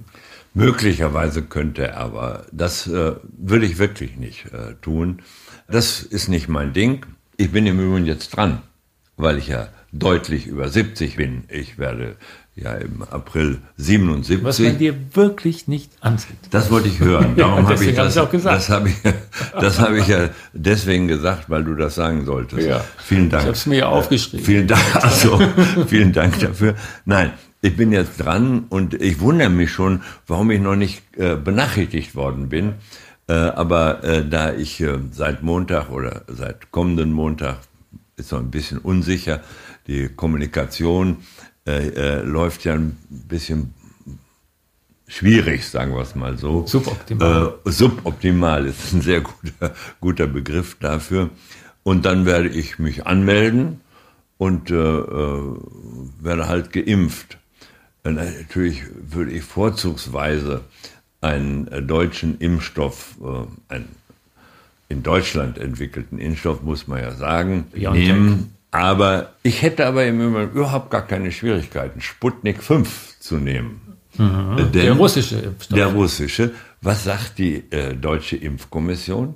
Möglicherweise 0.52 1.42
könnte 1.42 1.86
er, 1.86 1.98
aber 1.98 2.44
das 2.50 2.88
äh, 2.88 3.12
würde 3.38 3.66
ich 3.66 3.78
wirklich 3.78 4.16
nicht 4.16 4.46
äh, 4.46 4.74
tun. 4.82 5.22
Das 5.72 6.02
ist 6.02 6.28
nicht 6.28 6.48
mein 6.48 6.74
Ding. 6.74 7.06
Ich 7.38 7.50
bin 7.50 7.66
im 7.66 7.80
Übrigen 7.80 8.04
jetzt 8.04 8.36
dran, 8.36 8.60
weil 9.16 9.38
ich 9.38 9.48
ja 9.48 9.68
deutlich 9.90 10.46
über 10.46 10.68
70 10.68 11.16
bin. 11.16 11.44
Ich 11.48 11.78
werde 11.78 12.16
ja 12.54 12.74
im 12.74 13.02
April 13.04 13.56
77. 13.78 14.44
Was 14.44 14.58
man 14.58 14.76
dir 14.76 14.94
wirklich 15.14 15.68
nicht 15.68 15.90
ansieht. 16.02 16.36
Das 16.50 16.70
wollte 16.70 16.88
ich 16.88 17.00
hören. 17.00 17.36
Darum 17.36 17.64
ja, 17.64 17.70
habe 17.70 17.84
ich 17.86 17.94
das, 17.96 18.18
auch 18.18 18.30
gesagt. 18.30 18.54
Das 18.54 18.68
habe 18.68 18.90
ich, 18.90 18.96
das 19.58 19.78
habe 19.78 19.98
ich 19.98 20.08
ja 20.08 20.28
deswegen 20.52 21.08
gesagt, 21.08 21.48
weil 21.48 21.64
du 21.64 21.74
das 21.74 21.94
sagen 21.94 22.26
solltest. 22.26 22.68
Ja. 22.68 22.84
Vielen 22.98 23.30
Dank. 23.30 23.44
Ich 23.44 23.46
habe 23.46 23.56
es 23.56 23.64
mir 23.64 23.78
ja 23.78 23.88
aufgeschrieben. 23.88 24.44
Vielen 24.44 24.66
Dank. 24.66 24.82
Also, 24.94 25.40
vielen 25.86 26.12
Dank 26.12 26.38
dafür. 26.38 26.74
Nein, 27.06 27.32
ich 27.62 27.76
bin 27.76 27.92
jetzt 27.92 28.18
dran 28.18 28.64
und 28.68 28.92
ich 28.92 29.20
wundere 29.20 29.48
mich 29.48 29.72
schon, 29.72 30.02
warum 30.26 30.50
ich 30.50 30.60
noch 30.60 30.76
nicht 30.76 31.02
äh, 31.16 31.36
benachrichtigt 31.36 32.14
worden 32.14 32.50
bin. 32.50 32.74
Äh, 33.28 33.34
aber 33.34 34.02
äh, 34.02 34.28
da 34.28 34.52
ich 34.52 34.80
äh, 34.80 34.98
seit 35.10 35.42
Montag 35.42 35.90
oder 35.90 36.22
seit 36.26 36.70
kommenden 36.70 37.12
Montag 37.12 37.58
ist 38.16 38.32
noch 38.32 38.40
ein 38.40 38.50
bisschen 38.50 38.78
unsicher, 38.78 39.42
die 39.86 40.08
Kommunikation 40.08 41.18
äh, 41.66 41.88
äh, 41.88 42.22
läuft 42.22 42.64
ja 42.64 42.74
ein 42.74 42.98
bisschen 43.08 43.74
schwierig, 45.06 45.66
sagen 45.68 45.94
wir 45.94 46.02
es 46.02 46.14
mal 46.14 46.36
so. 46.36 46.66
Suboptimal. 46.66 47.54
Suboptimal 47.64 48.66
ist 48.66 48.92
ein 48.92 49.02
sehr 49.02 49.20
guter, 49.20 49.74
guter 50.00 50.26
Begriff 50.26 50.76
dafür. 50.80 51.30
Und 51.84 52.04
dann 52.04 52.26
werde 52.26 52.48
ich 52.48 52.78
mich 52.78 53.06
anmelden 53.06 53.80
und 54.38 54.70
werde 54.70 56.48
halt 56.48 56.72
geimpft. 56.72 57.38
Natürlich 58.04 58.82
würde 59.10 59.32
ich 59.32 59.42
vorzugsweise 59.42 60.62
einen 61.22 61.68
äh, 61.68 61.80
deutschen 61.80 62.38
Impfstoff, 62.38 63.16
äh, 63.22 63.74
einen 63.74 63.88
in 64.92 65.02
Deutschland 65.02 65.58
entwickelten 65.58 66.18
Impfstoff, 66.18 66.62
muss 66.62 66.86
man 66.86 67.00
ja 67.00 67.12
sagen, 67.12 67.64
Biontech. 67.72 68.08
nehmen. 68.08 68.54
Aber 68.70 69.32
ich 69.42 69.62
hätte 69.62 69.86
aber 69.86 70.04
im 70.04 70.20
Übrigen 70.20 70.52
überhaupt 70.52 70.90
gar 70.90 71.06
keine 71.06 71.32
Schwierigkeiten, 71.32 72.00
Sputnik 72.00 72.62
5 72.62 73.18
zu 73.18 73.36
nehmen. 73.36 73.80
Mhm. 74.18 74.56
Denn 74.56 74.72
der 74.72 74.92
russische 74.92 75.36
Impfstoff. 75.36 75.76
Der 75.76 75.86
russische. 75.86 76.52
Was 76.80 77.04
sagt 77.04 77.38
die 77.38 77.64
äh, 77.70 77.94
deutsche 77.94 78.36
Impfkommission? 78.36 79.34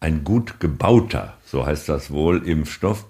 Ein 0.00 0.24
gut 0.24 0.60
gebauter, 0.60 1.34
so 1.46 1.64
heißt 1.64 1.88
das 1.88 2.10
wohl, 2.10 2.46
Impfstoff. 2.46 3.06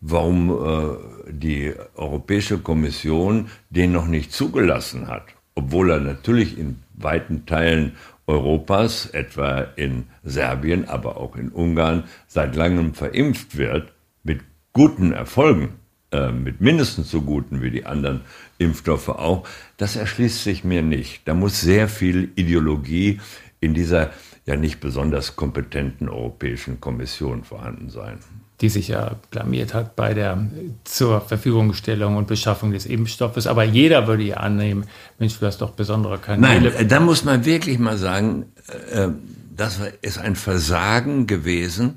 Warum 0.00 0.50
äh, 0.50 1.32
die 1.32 1.72
Europäische 1.94 2.58
Kommission 2.58 3.48
den 3.70 3.92
noch 3.92 4.06
nicht 4.06 4.32
zugelassen 4.32 5.06
hat, 5.06 5.22
obwohl 5.54 5.90
er 5.90 6.00
natürlich 6.00 6.58
in 6.58 6.81
weiten 6.94 7.46
Teilen 7.46 7.92
Europas, 8.26 9.06
etwa 9.06 9.60
in 9.76 10.04
Serbien, 10.22 10.88
aber 10.88 11.16
auch 11.16 11.36
in 11.36 11.48
Ungarn, 11.48 12.04
seit 12.26 12.54
langem 12.54 12.94
verimpft 12.94 13.56
wird, 13.56 13.92
mit 14.22 14.40
guten 14.72 15.12
Erfolgen, 15.12 15.70
äh, 16.12 16.30
mit 16.30 16.60
mindestens 16.60 17.10
so 17.10 17.22
guten 17.22 17.62
wie 17.62 17.70
die 17.70 17.84
anderen 17.84 18.20
Impfstoffe 18.58 19.08
auch, 19.08 19.46
das 19.76 19.96
erschließt 19.96 20.44
sich 20.44 20.64
mir 20.64 20.82
nicht. 20.82 21.22
Da 21.26 21.34
muss 21.34 21.60
sehr 21.60 21.88
viel 21.88 22.30
Ideologie 22.36 23.20
in 23.60 23.74
dieser 23.74 24.10
ja 24.44 24.56
nicht 24.56 24.80
besonders 24.80 25.36
kompetenten 25.36 26.08
Europäischen 26.08 26.80
Kommission 26.80 27.44
vorhanden 27.44 27.90
sein 27.90 28.18
die 28.62 28.68
sich 28.68 28.88
ja 28.88 29.16
blamiert 29.30 29.74
hat 29.74 29.96
bei 29.96 30.14
der 30.14 30.38
zur 30.84 31.20
Verfügungstellung 31.20 32.16
und 32.16 32.28
Beschaffung 32.28 32.70
des 32.70 32.86
Impfstoffes. 32.86 33.46
Aber 33.48 33.64
jeder 33.64 34.06
würde 34.06 34.22
ja 34.22 34.36
annehmen, 34.36 34.86
Mensch, 35.18 35.38
du 35.38 35.46
hast 35.46 35.60
doch 35.60 35.72
besondere 35.72 36.18
Kanäle. 36.18 36.70
Nein, 36.70 36.88
da 36.88 37.00
muss 37.00 37.24
man 37.24 37.44
wirklich 37.44 37.78
mal 37.80 37.98
sagen, 37.98 38.46
äh, 38.92 39.08
das 39.54 39.80
ist 40.00 40.18
ein 40.18 40.36
Versagen 40.36 41.26
gewesen, 41.26 41.96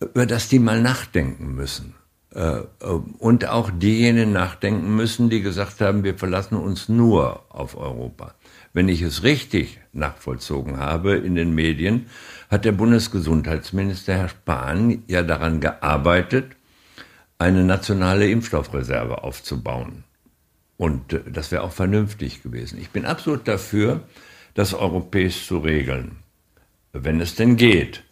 über 0.00 0.26
das 0.26 0.48
die 0.48 0.58
mal 0.58 0.80
nachdenken 0.80 1.54
müssen. 1.54 1.94
Äh, 2.34 2.60
und 3.18 3.46
auch 3.46 3.70
diejenigen 3.70 4.32
nachdenken 4.32 4.96
müssen, 4.96 5.28
die 5.28 5.42
gesagt 5.42 5.82
haben, 5.82 6.04
wir 6.04 6.16
verlassen 6.16 6.56
uns 6.56 6.88
nur 6.88 7.44
auf 7.50 7.76
Europa. 7.76 8.34
Wenn 8.72 8.88
ich 8.88 9.02
es 9.02 9.22
richtig 9.22 9.80
nachvollzogen 9.92 10.78
habe 10.78 11.16
in 11.16 11.34
den 11.34 11.54
Medien, 11.54 12.06
hat 12.50 12.64
der 12.64 12.72
Bundesgesundheitsminister 12.72 14.14
Herr 14.14 14.28
Spahn 14.28 15.02
ja 15.06 15.22
daran 15.22 15.60
gearbeitet, 15.60 16.56
eine 17.38 17.64
nationale 17.64 18.30
Impfstoffreserve 18.30 19.24
aufzubauen. 19.24 20.04
Und 20.76 21.12
äh, 21.12 21.20
das 21.30 21.50
wäre 21.50 21.62
auch 21.62 21.72
vernünftig 21.72 22.42
gewesen. 22.42 22.78
Ich 22.80 22.90
bin 22.90 23.04
absolut 23.04 23.46
dafür, 23.46 24.04
das 24.54 24.74
europäisch 24.74 25.46
zu 25.46 25.58
regeln, 25.58 26.16
wenn 26.92 27.20
es 27.20 27.34
denn 27.34 27.56
geht. 27.56 28.04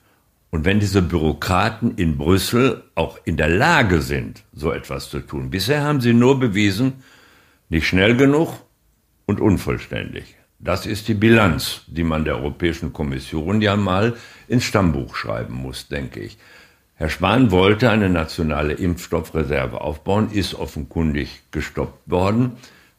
Und 0.51 0.65
wenn 0.65 0.81
diese 0.81 1.01
Bürokraten 1.01 1.95
in 1.97 2.19
Brüssel 2.19 2.83
auch 2.97 3.19
in 3.25 3.37
der 3.37 3.49
Lage 3.49 4.03
sind, 4.03 4.43
so 4.53 4.73
etwas 4.73 5.09
zu 5.09 5.21
tun. 5.21 5.51
Bisher 5.51 5.83
haben 5.83 6.01
sie 6.01 6.13
nur 6.13 6.41
bewiesen, 6.41 7.05
nicht 7.69 7.87
schnell 7.87 8.17
genug 8.17 8.65
und 9.27 9.41
unvollständig. 9.41 10.37
Das 10.63 10.85
ist 10.85 11.09
die 11.09 11.15
Bilanz, 11.15 11.83
die 11.87 12.05
man 12.05 12.25
der 12.25 12.37
Europäischen 12.37 12.93
Kommission 12.93 13.63
ja 13.63 13.77
mal 13.77 14.15
ins 14.47 14.65
Stammbuch 14.65 15.15
schreiben 15.15 15.55
muss, 15.55 15.89
denke 15.89 16.21
ich. 16.21 16.37
Herr 16.97 17.09
Spahn 17.09 17.51
wollte 17.51 17.91
eine 17.91 18.11
nationale 18.11 18.75
Impfstoffreserve 18.75 19.81
aufbauen, 19.81 20.31
ist 20.31 20.55
offenkundig 20.55 21.41
gestoppt 21.51 22.11
worden. 22.11 22.53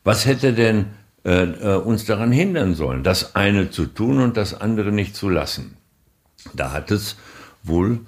Was 0.03 0.25
hätte 0.25 0.53
denn 0.53 0.87
äh, 1.23 1.43
äh, 1.43 1.75
uns 1.75 2.05
daran 2.05 2.31
hindern 2.31 2.73
sollen, 2.73 3.03
das 3.03 3.35
eine 3.35 3.69
zu 3.69 3.85
tun 3.85 4.19
und 4.19 4.37
das 4.37 4.59
andere 4.59 4.91
nicht 4.91 5.15
zu 5.15 5.29
lassen? 5.29 5.77
Da 6.55 6.71
hat 6.71 6.89
es 6.89 7.15
wohl 7.61 7.99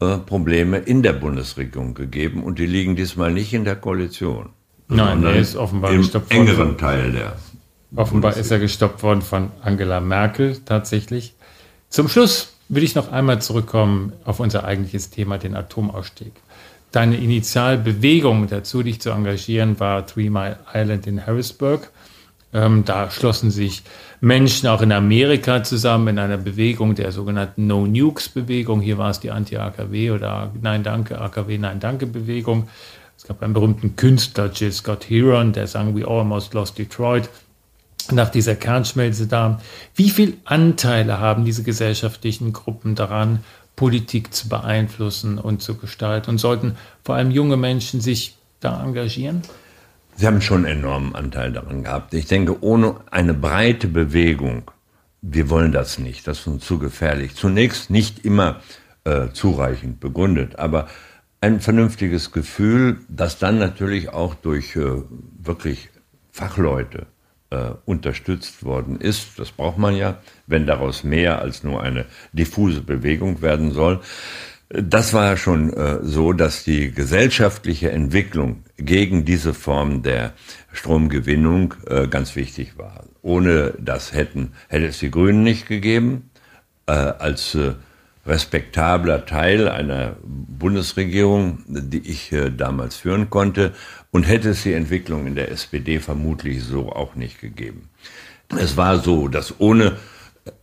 äh, 0.00 0.18
Probleme 0.18 0.78
in 0.78 1.02
der 1.02 1.14
Bundesregierung 1.14 1.94
gegeben 1.94 2.44
und 2.44 2.60
die 2.60 2.66
liegen 2.66 2.94
diesmal 2.94 3.32
nicht 3.32 3.52
in 3.52 3.64
der 3.64 3.74
Koalition. 3.74 4.50
Nein, 4.86 5.24
er 5.24 5.34
ist 5.34 5.56
offenbar 5.56 5.90
im 5.90 6.08
engeren 6.28 6.78
Teil 6.78 7.10
der 7.10 7.36
Offenbar 7.94 8.36
ist 8.36 8.50
er 8.50 8.58
gestoppt 8.58 9.02
worden 9.02 9.20
von 9.20 9.50
Angela 9.60 10.00
Merkel 10.00 10.58
tatsächlich. 10.64 11.34
Zum 11.90 12.08
Schluss 12.08 12.54
will 12.68 12.82
ich 12.82 12.94
noch 12.94 13.12
einmal 13.12 13.42
zurückkommen 13.42 14.14
auf 14.24 14.40
unser 14.40 14.64
eigentliches 14.64 15.10
Thema, 15.10 15.36
den 15.36 15.54
Atomausstieg. 15.54 16.32
Deine 16.90 17.16
Initialbewegung 17.16 18.48
dazu, 18.48 18.82
dich 18.82 19.00
zu 19.00 19.10
engagieren, 19.10 19.78
war 19.78 20.06
Three 20.06 20.30
Mile 20.30 20.58
Island 20.72 21.06
in 21.06 21.26
Harrisburg. 21.26 21.90
Ähm, 22.54 22.84
da 22.84 23.10
schlossen 23.10 23.50
sich 23.50 23.82
Menschen 24.20 24.68
auch 24.68 24.82
in 24.82 24.92
Amerika 24.92 25.62
zusammen 25.62 26.08
in 26.08 26.18
einer 26.18 26.36
Bewegung 26.36 26.94
der 26.94 27.12
sogenannten 27.12 27.66
No 27.66 27.86
Nukes 27.86 28.28
Bewegung. 28.28 28.80
Hier 28.80 28.98
war 28.98 29.10
es 29.10 29.20
die 29.20 29.30
Anti-AKW 29.30 30.10
oder 30.10 30.52
Nein 30.60 30.82
Danke, 30.82 31.20
AKW 31.20 31.58
Nein 31.58 31.80
Danke 31.80 32.06
Bewegung. 32.06 32.68
Es 33.16 33.24
gab 33.24 33.42
einen 33.42 33.54
berühmten 33.54 33.96
Künstler, 33.96 34.50
Jill 34.52 34.72
Scott 34.72 35.08
Heron, 35.08 35.52
der 35.52 35.66
sang 35.66 35.96
We 35.96 36.06
Almost 36.06 36.54
Lost 36.54 36.78
Detroit 36.78 37.28
nach 38.10 38.30
dieser 38.30 38.56
Kernschmelze 38.56 39.26
da. 39.26 39.60
Wie 39.94 40.10
viel 40.10 40.38
Anteile 40.44 41.20
haben 41.20 41.44
diese 41.44 41.62
gesellschaftlichen 41.62 42.52
Gruppen 42.52 42.94
daran, 42.94 43.44
Politik 43.76 44.34
zu 44.34 44.48
beeinflussen 44.48 45.38
und 45.38 45.62
zu 45.62 45.76
gestalten? 45.76 46.30
Und 46.30 46.38
sollten 46.38 46.76
vor 47.04 47.14
allem 47.14 47.30
junge 47.30 47.56
Menschen 47.56 48.00
sich 48.00 48.36
da 48.60 48.82
engagieren? 48.82 49.42
Sie 50.16 50.26
haben 50.26 50.40
schon 50.40 50.66
einen 50.66 50.80
enormen 50.80 51.14
Anteil 51.14 51.52
daran 51.52 51.84
gehabt. 51.84 52.14
Ich 52.14 52.26
denke, 52.26 52.62
ohne 52.62 52.96
eine 53.10 53.34
breite 53.34 53.88
Bewegung, 53.88 54.70
wir 55.22 55.48
wollen 55.48 55.72
das 55.72 55.98
nicht, 55.98 56.26
das 56.26 56.40
ist 56.40 56.46
uns 56.48 56.66
zu 56.66 56.78
gefährlich. 56.78 57.34
Zunächst 57.34 57.90
nicht 57.90 58.24
immer 58.24 58.60
äh, 59.04 59.28
zureichend 59.32 60.00
begründet, 60.00 60.58
aber 60.58 60.88
ein 61.40 61.60
vernünftiges 61.60 62.30
Gefühl, 62.30 63.00
das 63.08 63.38
dann 63.38 63.58
natürlich 63.58 64.10
auch 64.10 64.34
durch 64.34 64.76
äh, 64.76 65.02
wirklich 65.42 65.88
Fachleute 66.30 67.06
äh, 67.52 67.74
unterstützt 67.84 68.64
worden 68.64 68.98
ist. 68.98 69.38
Das 69.38 69.52
braucht 69.52 69.78
man 69.78 69.94
ja, 69.94 70.18
wenn 70.46 70.66
daraus 70.66 71.04
mehr 71.04 71.40
als 71.40 71.62
nur 71.62 71.82
eine 71.82 72.06
diffuse 72.32 72.80
Bewegung 72.80 73.42
werden 73.42 73.72
soll. 73.72 74.00
das 74.70 75.12
war 75.12 75.36
schon 75.36 75.70
äh, 75.74 75.98
so, 76.02 76.32
dass 76.32 76.64
die 76.64 76.92
gesellschaftliche 76.92 77.90
Entwicklung 77.90 78.64
gegen 78.78 79.26
diese 79.26 79.52
Form 79.52 80.02
der 80.02 80.32
Stromgewinnung 80.72 81.74
äh, 81.86 82.08
ganz 82.08 82.36
wichtig 82.36 82.78
war. 82.78 83.04
Ohne 83.20 83.74
das 83.78 84.14
hätten, 84.14 84.52
hätte 84.68 84.86
es 84.86 84.98
die 84.98 85.10
Grünen 85.10 85.42
nicht 85.42 85.66
gegeben, 85.68 86.30
äh, 86.86 86.92
als 86.92 87.54
äh, 87.54 87.74
respektabler 88.26 89.26
Teil 89.26 89.68
einer 89.68 90.16
Bundesregierung, 90.62 91.58
die 91.66 92.08
ich 92.08 92.32
äh, 92.32 92.50
damals 92.50 92.96
führen 92.96 93.28
konnte, 93.28 93.74
und 94.12 94.22
hätte 94.22 94.50
es 94.50 94.62
die 94.62 94.72
Entwicklung 94.72 95.26
in 95.26 95.34
der 95.34 95.50
SPD 95.50 95.98
vermutlich 95.98 96.62
so 96.62 96.92
auch 96.92 97.14
nicht 97.16 97.40
gegeben. 97.40 97.90
Es 98.58 98.76
war 98.76 99.00
so, 99.00 99.28
dass 99.28 99.60
ohne 99.60 99.96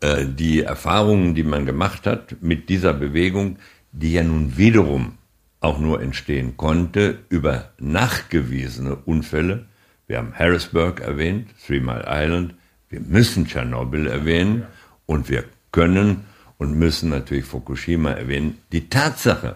äh, 0.01 0.25
die 0.25 0.61
Erfahrungen, 0.61 1.35
die 1.35 1.43
man 1.43 1.65
gemacht 1.65 2.07
hat 2.07 2.37
mit 2.41 2.69
dieser 2.69 2.93
Bewegung, 2.93 3.57
die 3.91 4.13
ja 4.13 4.23
nun 4.23 4.57
wiederum 4.57 5.17
auch 5.59 5.79
nur 5.79 6.01
entstehen 6.01 6.55
konnte 6.55 7.19
über 7.29 7.71
nachgewiesene 7.77 8.95
Unfälle. 8.95 9.65
Wir 10.07 10.17
haben 10.17 10.33
Harrisburg 10.33 11.01
erwähnt, 11.01 11.49
Three 11.65 11.81
Mile 11.81 12.05
Island. 12.07 12.55
Wir 12.89 13.01
müssen 13.01 13.45
Tschernobyl 13.45 14.07
erwähnen 14.07 14.63
und 15.05 15.29
wir 15.29 15.43
können 15.71 16.23
und 16.57 16.77
müssen 16.77 17.09
natürlich 17.09 17.45
Fukushima 17.45 18.11
erwähnen. 18.11 18.59
Die 18.71 18.89
Tatsache, 18.89 19.55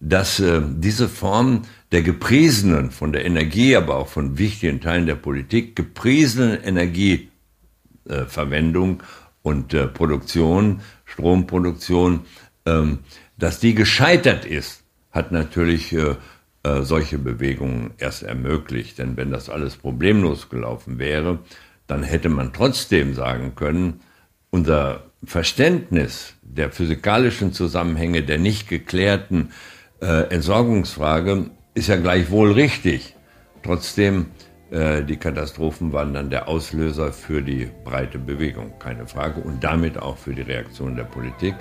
dass 0.00 0.40
äh, 0.40 0.60
diese 0.64 1.08
Form 1.08 1.62
der 1.92 2.02
gepriesenen, 2.02 2.90
von 2.90 3.12
der 3.12 3.24
Energie, 3.24 3.76
aber 3.76 3.96
auch 3.96 4.08
von 4.08 4.38
wichtigen 4.38 4.80
Teilen 4.80 5.06
der 5.06 5.16
Politik, 5.16 5.76
gepriesenen 5.76 6.62
Energieverwendung 6.62 9.00
äh, 9.00 9.04
und 9.42 9.74
äh, 9.74 9.86
Produktion, 9.86 10.80
Stromproduktion, 11.04 12.20
ähm, 12.66 13.00
dass 13.38 13.60
die 13.60 13.74
gescheitert 13.74 14.44
ist, 14.44 14.82
hat 15.10 15.32
natürlich 15.32 15.92
äh, 15.92 16.16
äh, 16.62 16.82
solche 16.82 17.18
Bewegungen 17.18 17.92
erst 17.98 18.22
ermöglicht. 18.22 18.98
Denn 18.98 19.16
wenn 19.16 19.30
das 19.30 19.48
alles 19.48 19.76
problemlos 19.76 20.48
gelaufen 20.48 20.98
wäre, 20.98 21.38
dann 21.86 22.02
hätte 22.02 22.28
man 22.28 22.52
trotzdem 22.52 23.14
sagen 23.14 23.54
können, 23.54 24.00
unser 24.50 25.04
Verständnis 25.24 26.34
der 26.42 26.70
physikalischen 26.70 27.52
Zusammenhänge 27.52 28.22
der 28.22 28.38
nicht 28.38 28.68
geklärten 28.68 29.50
äh, 30.00 30.34
Entsorgungsfrage 30.34 31.50
ist 31.74 31.88
ja 31.88 31.96
gleichwohl 31.96 32.52
richtig. 32.52 33.14
Trotzdem, 33.62 34.26
äh, 34.70 35.02
die 35.02 35.16
Katastrophen 35.16 35.92
waren 35.92 36.14
dann 36.14 36.30
der 36.30 36.48
Auslöser 36.48 37.12
für 37.12 37.42
die 37.42 37.68
breite 37.84 38.18
Bewegung, 38.18 38.72
keine 38.78 39.06
Frage, 39.06 39.40
und 39.40 39.62
damit 39.62 39.98
auch 39.98 40.16
für 40.16 40.34
die 40.34 40.42
Reaktion 40.42 40.96
der 40.96 41.04
Politik 41.04 41.54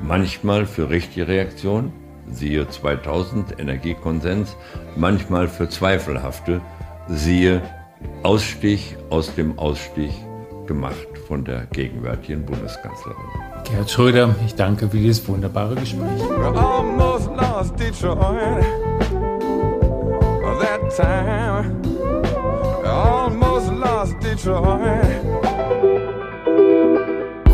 manchmal 0.00 0.66
für 0.66 0.90
richtige 0.90 1.28
Reaktionen, 1.28 1.92
siehe 2.30 2.68
2000 2.68 3.58
Energiekonsens, 3.58 4.56
manchmal 4.96 5.48
für 5.48 5.68
zweifelhafte, 5.68 6.60
siehe 7.08 7.62
Ausstich 8.22 8.96
aus 9.10 9.34
dem 9.34 9.58
Ausstich 9.58 10.12
gemacht 10.66 11.06
von 11.28 11.44
der 11.44 11.66
gegenwärtigen 11.66 12.44
Bundeskanzlerin. 12.44 13.51
Gerhard 13.64 13.90
Schröder, 13.90 14.34
ich 14.46 14.54
danke 14.54 14.88
für 14.88 14.96
dieses 14.96 15.26
wunderbare 15.28 15.74
Gespräch. 15.74 16.20
That 20.62 20.94
time, 20.94 21.74
almost 22.84 23.72
lost 23.72 24.14
Detroit. 24.22 25.22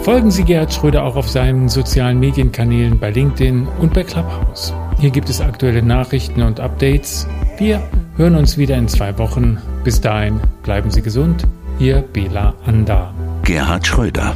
Folgen 0.02 0.30
Sie 0.30 0.42
Gerhard 0.44 0.72
Schröder 0.72 1.04
auch 1.04 1.16
auf 1.16 1.28
seinen 1.28 1.68
sozialen 1.68 2.18
Medienkanälen 2.18 2.98
bei 2.98 3.10
LinkedIn 3.10 3.68
und 3.78 3.92
bei 3.92 4.04
Clubhouse. 4.04 4.72
Hier 4.98 5.10
gibt 5.10 5.28
es 5.28 5.40
aktuelle 5.40 5.82
Nachrichten 5.82 6.42
und 6.42 6.60
Updates. 6.60 7.26
Wir 7.58 7.82
hören 8.16 8.34
uns 8.34 8.56
wieder 8.56 8.76
in 8.76 8.88
zwei 8.88 9.16
Wochen. 9.18 9.58
Bis 9.84 10.00
dahin 10.00 10.40
bleiben 10.62 10.90
Sie 10.90 11.02
gesund. 11.02 11.46
Ihr 11.78 12.00
Bela 12.00 12.54
Anda. 12.64 13.12
Gerhard 13.44 13.86
Schröder. 13.86 14.34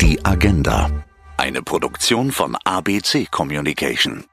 Die 0.00 0.24
Agenda. 0.24 0.88
Eine 1.40 1.62
Produktion 1.62 2.32
von 2.32 2.56
ABC 2.64 3.28
Communication. 3.30 4.24